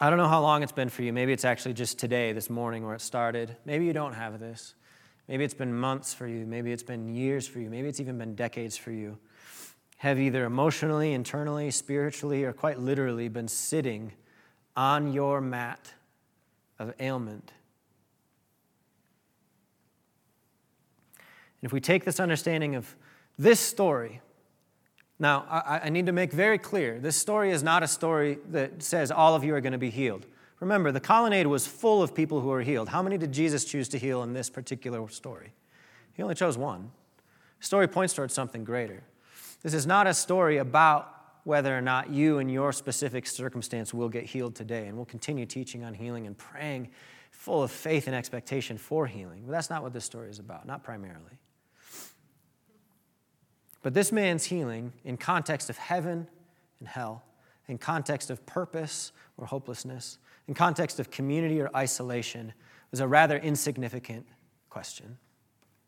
[0.00, 1.12] I don't know how long it's been for you.
[1.12, 3.56] Maybe it's actually just today, this morning, where it started.
[3.64, 4.74] Maybe you don't have this.
[5.28, 6.44] Maybe it's been months for you.
[6.44, 7.70] Maybe it's been years for you.
[7.70, 9.18] Maybe it's even been decades for you.
[9.98, 14.12] Have either emotionally, internally, spiritually, or quite literally been sitting
[14.76, 15.92] on your mat
[16.78, 17.52] of ailment
[21.62, 22.94] And if we take this understanding of
[23.38, 24.20] this story,
[25.18, 28.82] now I, I, need to make very clear this story is not a story that
[28.82, 30.26] says all of you are going to be healed.
[30.58, 32.88] Remember, the colonnade was full of people who were healed.
[32.88, 35.52] How many did Jesus choose to heal in this particular story?
[36.12, 36.90] He only chose one.
[37.60, 39.04] The story points towards something greater.
[39.62, 41.08] This is not a story about
[41.44, 44.86] whether or not you in your specific circumstance will get healed today.
[44.86, 46.90] And we'll continue teaching on healing and praying
[47.30, 49.42] full of faith and expectation for healing.
[49.46, 51.38] But that's not what this story is about, not primarily.
[53.82, 56.28] But this man's healing, in context of heaven
[56.78, 57.24] and hell,
[57.68, 62.52] in context of purpose or hopelessness, in context of community or isolation,
[62.90, 64.26] was a rather insignificant
[64.70, 65.18] question.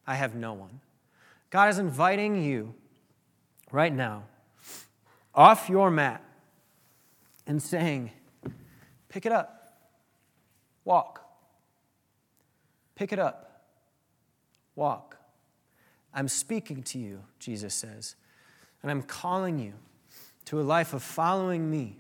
[0.07, 0.81] I have no one.
[1.51, 2.75] God is inviting you
[3.71, 4.25] right now
[5.35, 6.23] off your mat
[7.47, 8.11] and saying,
[9.09, 9.77] Pick it up,
[10.85, 11.21] walk.
[12.97, 13.63] Pick it up,
[14.75, 15.17] walk.
[16.15, 18.15] I'm speaking to you, Jesus says,
[18.83, 19.73] and I'm calling you
[20.47, 21.97] to a life of following me,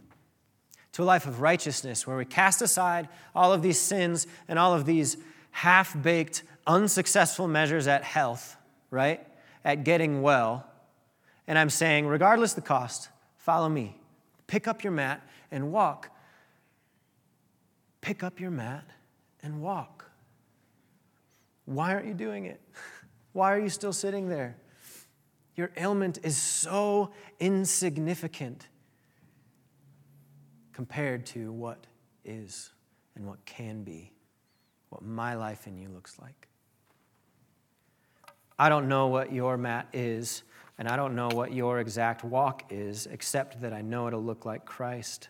[0.93, 4.75] to a life of righteousness where we cast aside all of these sins and all
[4.75, 5.17] of these
[5.51, 8.57] half baked, unsuccessful measures at health,
[8.91, 9.27] right?
[9.65, 10.67] At getting well.
[11.47, 13.09] And I'm saying, regardless the cost,
[13.39, 13.97] follow me.
[14.47, 16.11] Pick up your mat and walk.
[18.01, 18.85] Pick up your mat
[19.43, 20.05] and walk.
[21.65, 22.61] Why aren't you doing it?
[23.35, 24.57] Why are you still sitting there?
[25.57, 27.11] Your ailment is so
[27.41, 28.69] insignificant
[30.73, 31.87] compared to what
[32.25, 32.71] is
[33.17, 34.13] and what can be,
[34.89, 36.47] what my life in you looks like.
[38.57, 40.45] I don't know what your mat is,
[40.79, 44.45] and I don't know what your exact walk is, except that I know it'll look
[44.45, 45.29] like Christ.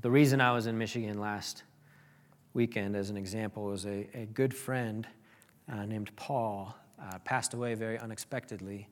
[0.00, 1.64] The reason I was in Michigan last
[2.54, 5.08] weekend, as an example, was a, a good friend
[5.72, 8.88] uh, named Paul uh, passed away very unexpectedly.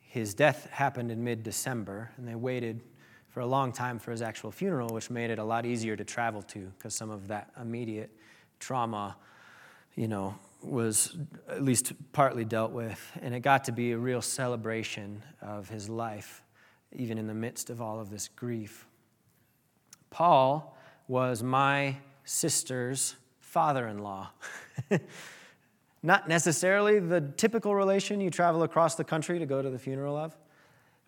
[0.00, 2.82] His death happened in mid December, and they waited
[3.28, 6.04] for a long time for his actual funeral, which made it a lot easier to
[6.04, 8.10] travel to because some of that immediate
[8.60, 9.16] trauma,
[9.94, 11.16] you know, was
[11.48, 12.98] at least partly dealt with.
[13.20, 16.42] And it got to be a real celebration of his life,
[16.92, 18.86] even in the midst of all of this grief.
[20.08, 20.76] Paul
[21.08, 24.30] was my sister's father in law.
[26.06, 30.16] Not necessarily the typical relation you travel across the country to go to the funeral
[30.16, 30.36] of,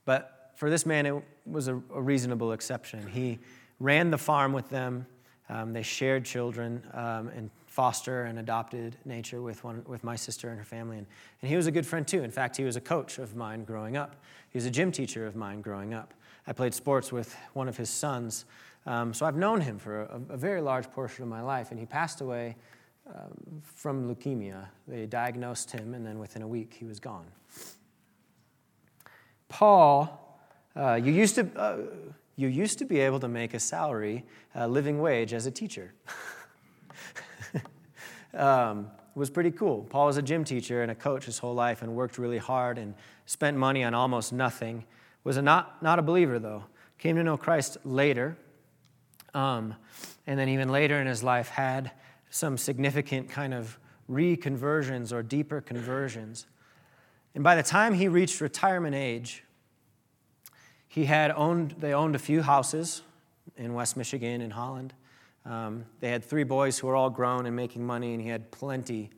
[0.04, 1.14] but for this man, it
[1.46, 3.06] was a, a reasonable exception.
[3.06, 3.38] He
[3.78, 5.06] ran the farm with them,
[5.48, 10.48] um, they shared children um, in foster and adopted nature with, one, with my sister
[10.48, 10.98] and her family.
[10.98, 11.06] And,
[11.42, 12.24] and he was a good friend too.
[12.24, 14.16] In fact, he was a coach of mine growing up,
[14.50, 16.12] he was a gym teacher of mine growing up.
[16.44, 18.46] I played sports with one of his sons.
[18.84, 21.78] Um, so I've known him for a, a, very large portion of my life, and
[21.78, 22.56] he passed away
[23.62, 24.66] from leukemia.
[24.86, 27.26] They diagnosed him, and then within a week, he was gone.
[29.48, 30.40] Paul,
[30.76, 31.78] uh, you, used to, uh,
[32.36, 35.92] you used to be able to make a salary, a living wage as a teacher.
[38.34, 39.86] um, was pretty cool.
[39.90, 42.78] Paul was a gym teacher and a coach his whole life and worked really hard
[42.78, 42.94] and
[43.26, 44.84] spent money on almost nothing.
[45.24, 46.64] Was a not, not a believer, though.
[46.98, 48.36] Came to know Christ later.
[49.34, 49.74] Um,
[50.26, 51.90] and then, even later in his life, had
[52.30, 53.78] some significant kind of
[54.10, 56.46] reconversions or deeper conversions.
[57.34, 59.44] And by the time he reached retirement age,
[60.88, 63.02] he had owned, they owned a few houses
[63.56, 64.94] in West Michigan and Holland.
[65.44, 68.50] Um, they had three boys who were all grown and making money, and he had
[68.50, 69.10] plenty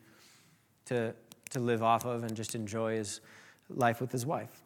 [0.87, 1.15] to,
[1.51, 3.21] to live off of and just enjoy his
[3.69, 4.63] life with his wife.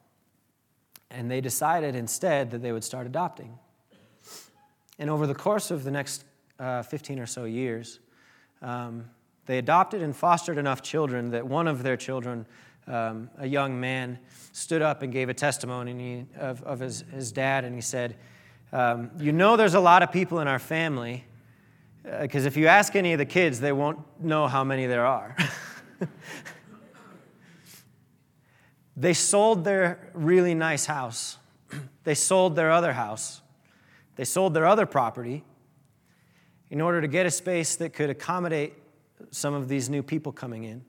[1.10, 3.58] And they decided instead that they would start adopting.
[4.98, 6.24] And over the course of the next
[6.58, 8.00] uh, 15 or so years,
[8.64, 9.10] um,
[9.46, 12.46] they adopted and fostered enough children that one of their children,
[12.86, 14.18] um, a young man,
[14.52, 18.16] stood up and gave a testimony of, of his, his dad, and he said,
[18.72, 21.24] um, You know, there's a lot of people in our family,
[22.22, 25.04] because uh, if you ask any of the kids, they won't know how many there
[25.04, 25.36] are.
[28.96, 31.36] they sold their really nice house,
[32.04, 33.42] they sold their other house,
[34.16, 35.44] they sold their other property
[36.74, 38.74] in order to get a space that could accommodate
[39.30, 40.84] some of these new people coming in.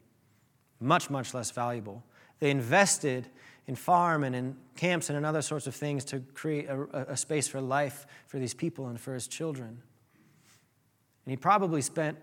[0.79, 2.03] Much, much less valuable.
[2.39, 3.27] They invested
[3.67, 7.15] in farm and in camps and in other sorts of things to create a, a
[7.15, 9.67] space for life for these people and for his children.
[9.67, 12.17] And he probably spent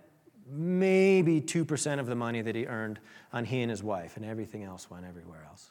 [0.51, 2.99] maybe 2% of the money that he earned
[3.33, 5.71] on he and his wife, and everything else went everywhere else.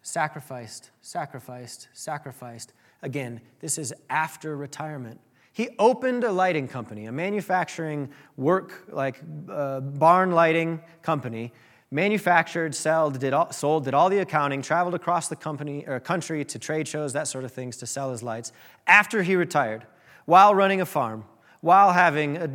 [0.00, 2.72] Sacrificed, sacrificed, sacrificed.
[3.02, 5.18] Again, this is after retirement.
[5.56, 11.50] He opened a lighting company, a manufacturing work, like uh, barn lighting company,
[11.90, 16.44] manufactured, sold did, all, sold, did all the accounting, traveled across the company, or country
[16.44, 18.52] to trade shows, that sort of things, to sell his lights
[18.86, 19.86] after he retired,
[20.26, 21.24] while running a farm,
[21.62, 22.50] while having a,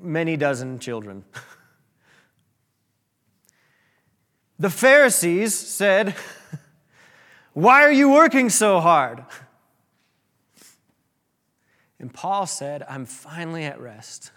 [0.00, 1.22] many dozen children.
[4.60, 6.16] The Pharisees said,
[7.52, 9.24] Why are you working so hard?
[12.00, 14.30] And Paul said, I'm finally at rest.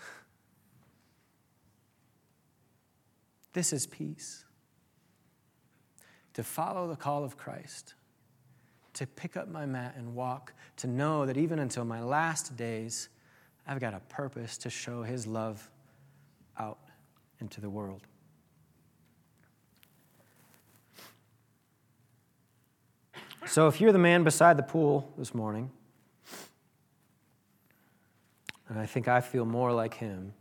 [3.53, 4.45] This is peace.
[6.33, 7.93] To follow the call of Christ,
[8.93, 13.09] to pick up my mat and walk, to know that even until my last days,
[13.67, 15.69] I've got a purpose to show his love
[16.57, 16.79] out
[17.39, 18.01] into the world.
[23.45, 25.69] So, if you're the man beside the pool this morning,
[28.71, 30.33] and I think I feel more like him,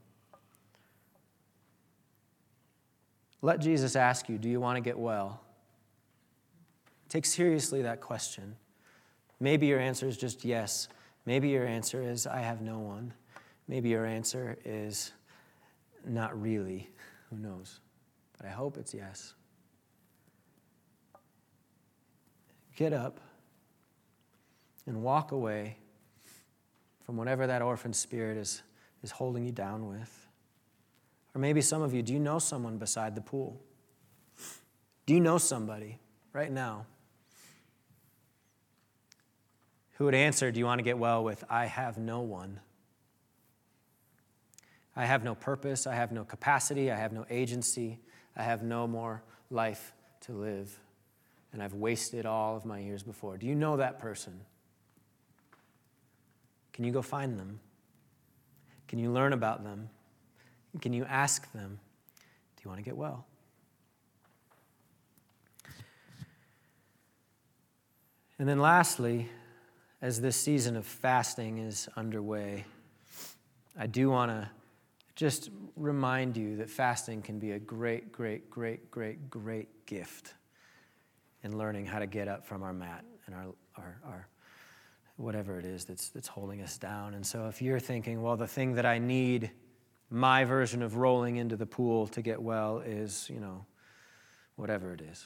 [3.42, 5.40] let Jesus ask you, Do you want to get well?
[7.08, 8.54] Take seriously that question.
[9.40, 10.86] Maybe your answer is just yes.
[11.26, 13.12] Maybe your answer is, I have no one.
[13.66, 15.10] Maybe your answer is,
[16.06, 16.88] not really.
[17.30, 17.80] Who knows?
[18.36, 19.34] But I hope it's yes.
[22.76, 23.18] Get up
[24.86, 25.79] and walk away
[27.10, 28.62] from whatever that orphan spirit is,
[29.02, 30.28] is holding you down with.
[31.34, 33.60] Or maybe some of you, do you know someone beside the pool?
[35.06, 35.98] Do you know somebody
[36.32, 36.86] right now
[39.94, 42.60] who would answer, Do you want to get well with, I have no one?
[44.94, 47.98] I have no purpose, I have no capacity, I have no agency,
[48.36, 49.94] I have no more life
[50.26, 50.78] to live,
[51.52, 53.36] and I've wasted all of my years before.
[53.36, 54.42] Do you know that person?
[56.80, 57.60] Can you go find them?
[58.88, 59.90] Can you learn about them?
[60.80, 61.78] Can you ask them,
[62.56, 63.26] Do you want to get well?
[68.38, 69.28] And then, lastly,
[70.00, 72.64] as this season of fasting is underway,
[73.78, 74.48] I do want to
[75.16, 80.32] just remind you that fasting can be a great, great, great, great, great gift
[81.42, 84.28] in learning how to get up from our mat and our, our, our
[85.20, 87.14] whatever it is that's, that's holding us down.
[87.14, 89.50] And so if you're thinking, well, the thing that I need,
[90.08, 93.66] my version of rolling into the pool to get well is, you know,
[94.56, 95.24] whatever it is.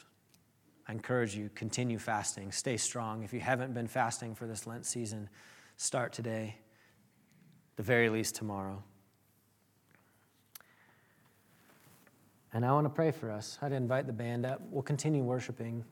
[0.89, 3.23] I encourage you, continue fasting, stay strong.
[3.23, 5.29] If you haven't been fasting for this Lent season,
[5.77, 6.57] start today,
[7.77, 8.83] the very least tomorrow.
[12.53, 13.59] And I want to pray for us.
[13.63, 14.61] I'd invite the band up.
[14.71, 15.85] We'll continue worshiping.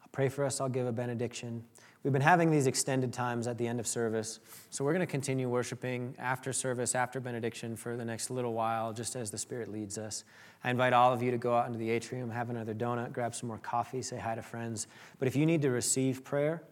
[0.00, 0.60] I'll pray for us.
[0.60, 1.64] I'll give a benediction.
[2.02, 4.40] We've been having these extended times at the end of service.
[4.70, 8.94] So we're going to continue worshiping after service, after benediction for the next little while,
[8.94, 10.24] just as the Spirit leads us.
[10.64, 13.34] I invite all of you to go out into the atrium, have another donut, grab
[13.34, 14.86] some more coffee, say hi to friends.
[15.18, 16.62] But if you need to receive prayer,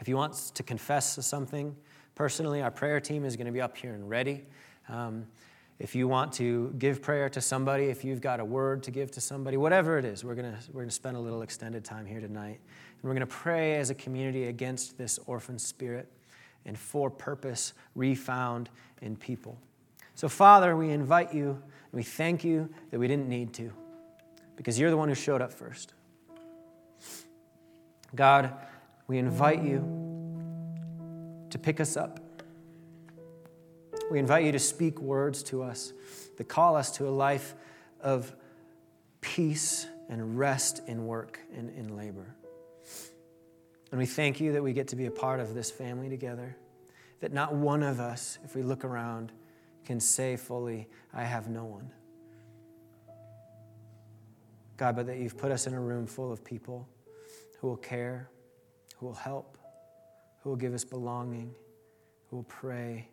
[0.00, 1.76] if you want to confess something
[2.16, 4.44] personally, our prayer team is going to be up here and ready.
[4.88, 5.26] Um,
[5.78, 9.10] if you want to give prayer to somebody, if you've got a word to give
[9.12, 11.84] to somebody, whatever it is, we're going to, we're going to spend a little extended
[11.84, 12.60] time here tonight.
[13.02, 16.10] And we're going to pray as a community against this orphan spirit
[16.64, 19.58] and for purpose refound in people.
[20.14, 23.72] So, Father, we invite you and we thank you that we didn't need to
[24.56, 25.94] because you're the one who showed up first.
[28.14, 28.52] God,
[29.08, 29.78] we invite you
[31.50, 32.20] to pick us up
[34.12, 35.94] we invite you to speak words to us
[36.36, 37.54] that call us to a life
[37.98, 38.34] of
[39.22, 42.36] peace and rest in work and in labor.
[43.92, 46.56] And we thank you that we get to be a part of this family together,
[47.20, 49.32] that not one of us, if we look around,
[49.84, 51.90] can say fully, I have no one.
[54.78, 56.88] God, but that you've put us in a room full of people
[57.60, 58.30] who will care,
[58.96, 59.58] who will help,
[60.40, 61.54] who will give us belonging,
[62.30, 63.08] who will pray,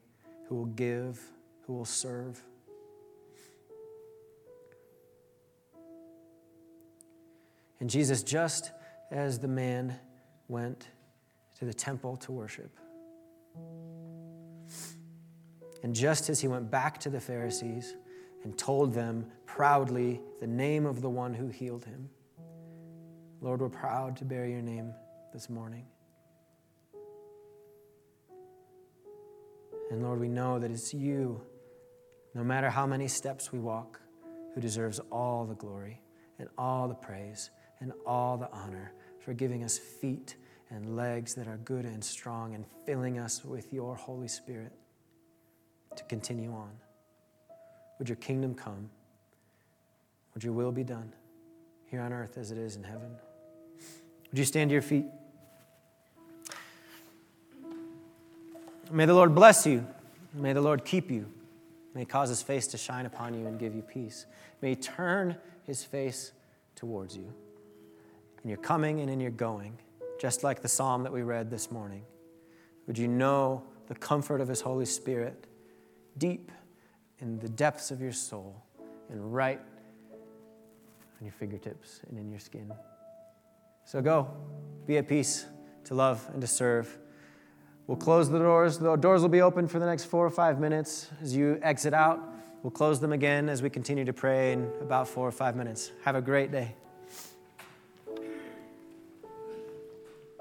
[0.48, 1.20] who will give,
[1.68, 2.42] who will serve.
[7.82, 8.72] And Jesus, just
[9.12, 10.00] as the man
[10.50, 10.90] went
[11.60, 12.72] to the temple to worship,
[15.84, 17.96] and just as he went back to the Pharisees
[18.44, 22.10] and told them proudly the name of the one who healed him,
[23.42, 24.94] Lord, we're proud to bear your name
[25.32, 25.86] this morning.
[29.92, 31.42] And Lord, we know that it's you,
[32.36, 34.00] no matter how many steps we walk,
[34.54, 36.02] who deserves all the glory
[36.38, 38.94] and all the praise and all the honor
[39.24, 40.36] for giving us feet
[40.70, 44.72] and legs that are good and strong and filling us with your Holy Spirit
[45.96, 46.70] to continue on.
[47.98, 48.90] Would your kingdom come?
[50.34, 51.12] Would your will be done
[51.90, 53.10] here on earth as it is in heaven?
[54.32, 55.06] Would you stand to your feet?
[58.92, 59.86] May the Lord bless you.
[60.34, 61.26] May the Lord keep you.
[61.94, 64.26] May he cause his face to shine upon you and give you peace.
[64.62, 66.32] May he turn his face
[66.76, 67.34] towards you.
[68.44, 69.78] In your coming and in your going,
[70.20, 72.04] just like the psalm that we read this morning.
[72.88, 75.48] Would you know the comfort of His Holy Spirit
[76.18, 76.52] deep
[77.20, 78.64] in the depths of your soul
[79.10, 79.60] and right
[81.20, 82.72] on your fingertips and in your skin?
[83.86, 84.30] So go,
[84.88, 85.46] be at peace
[85.86, 86.98] to love and to serve.
[87.88, 88.78] We'll close the doors.
[88.78, 91.10] The doors will be open for the next four or five minutes.
[91.22, 92.22] As you exit out,
[92.62, 95.92] we'll close them again as we continue to pray in about four or five minutes.
[96.04, 96.76] Have a great day.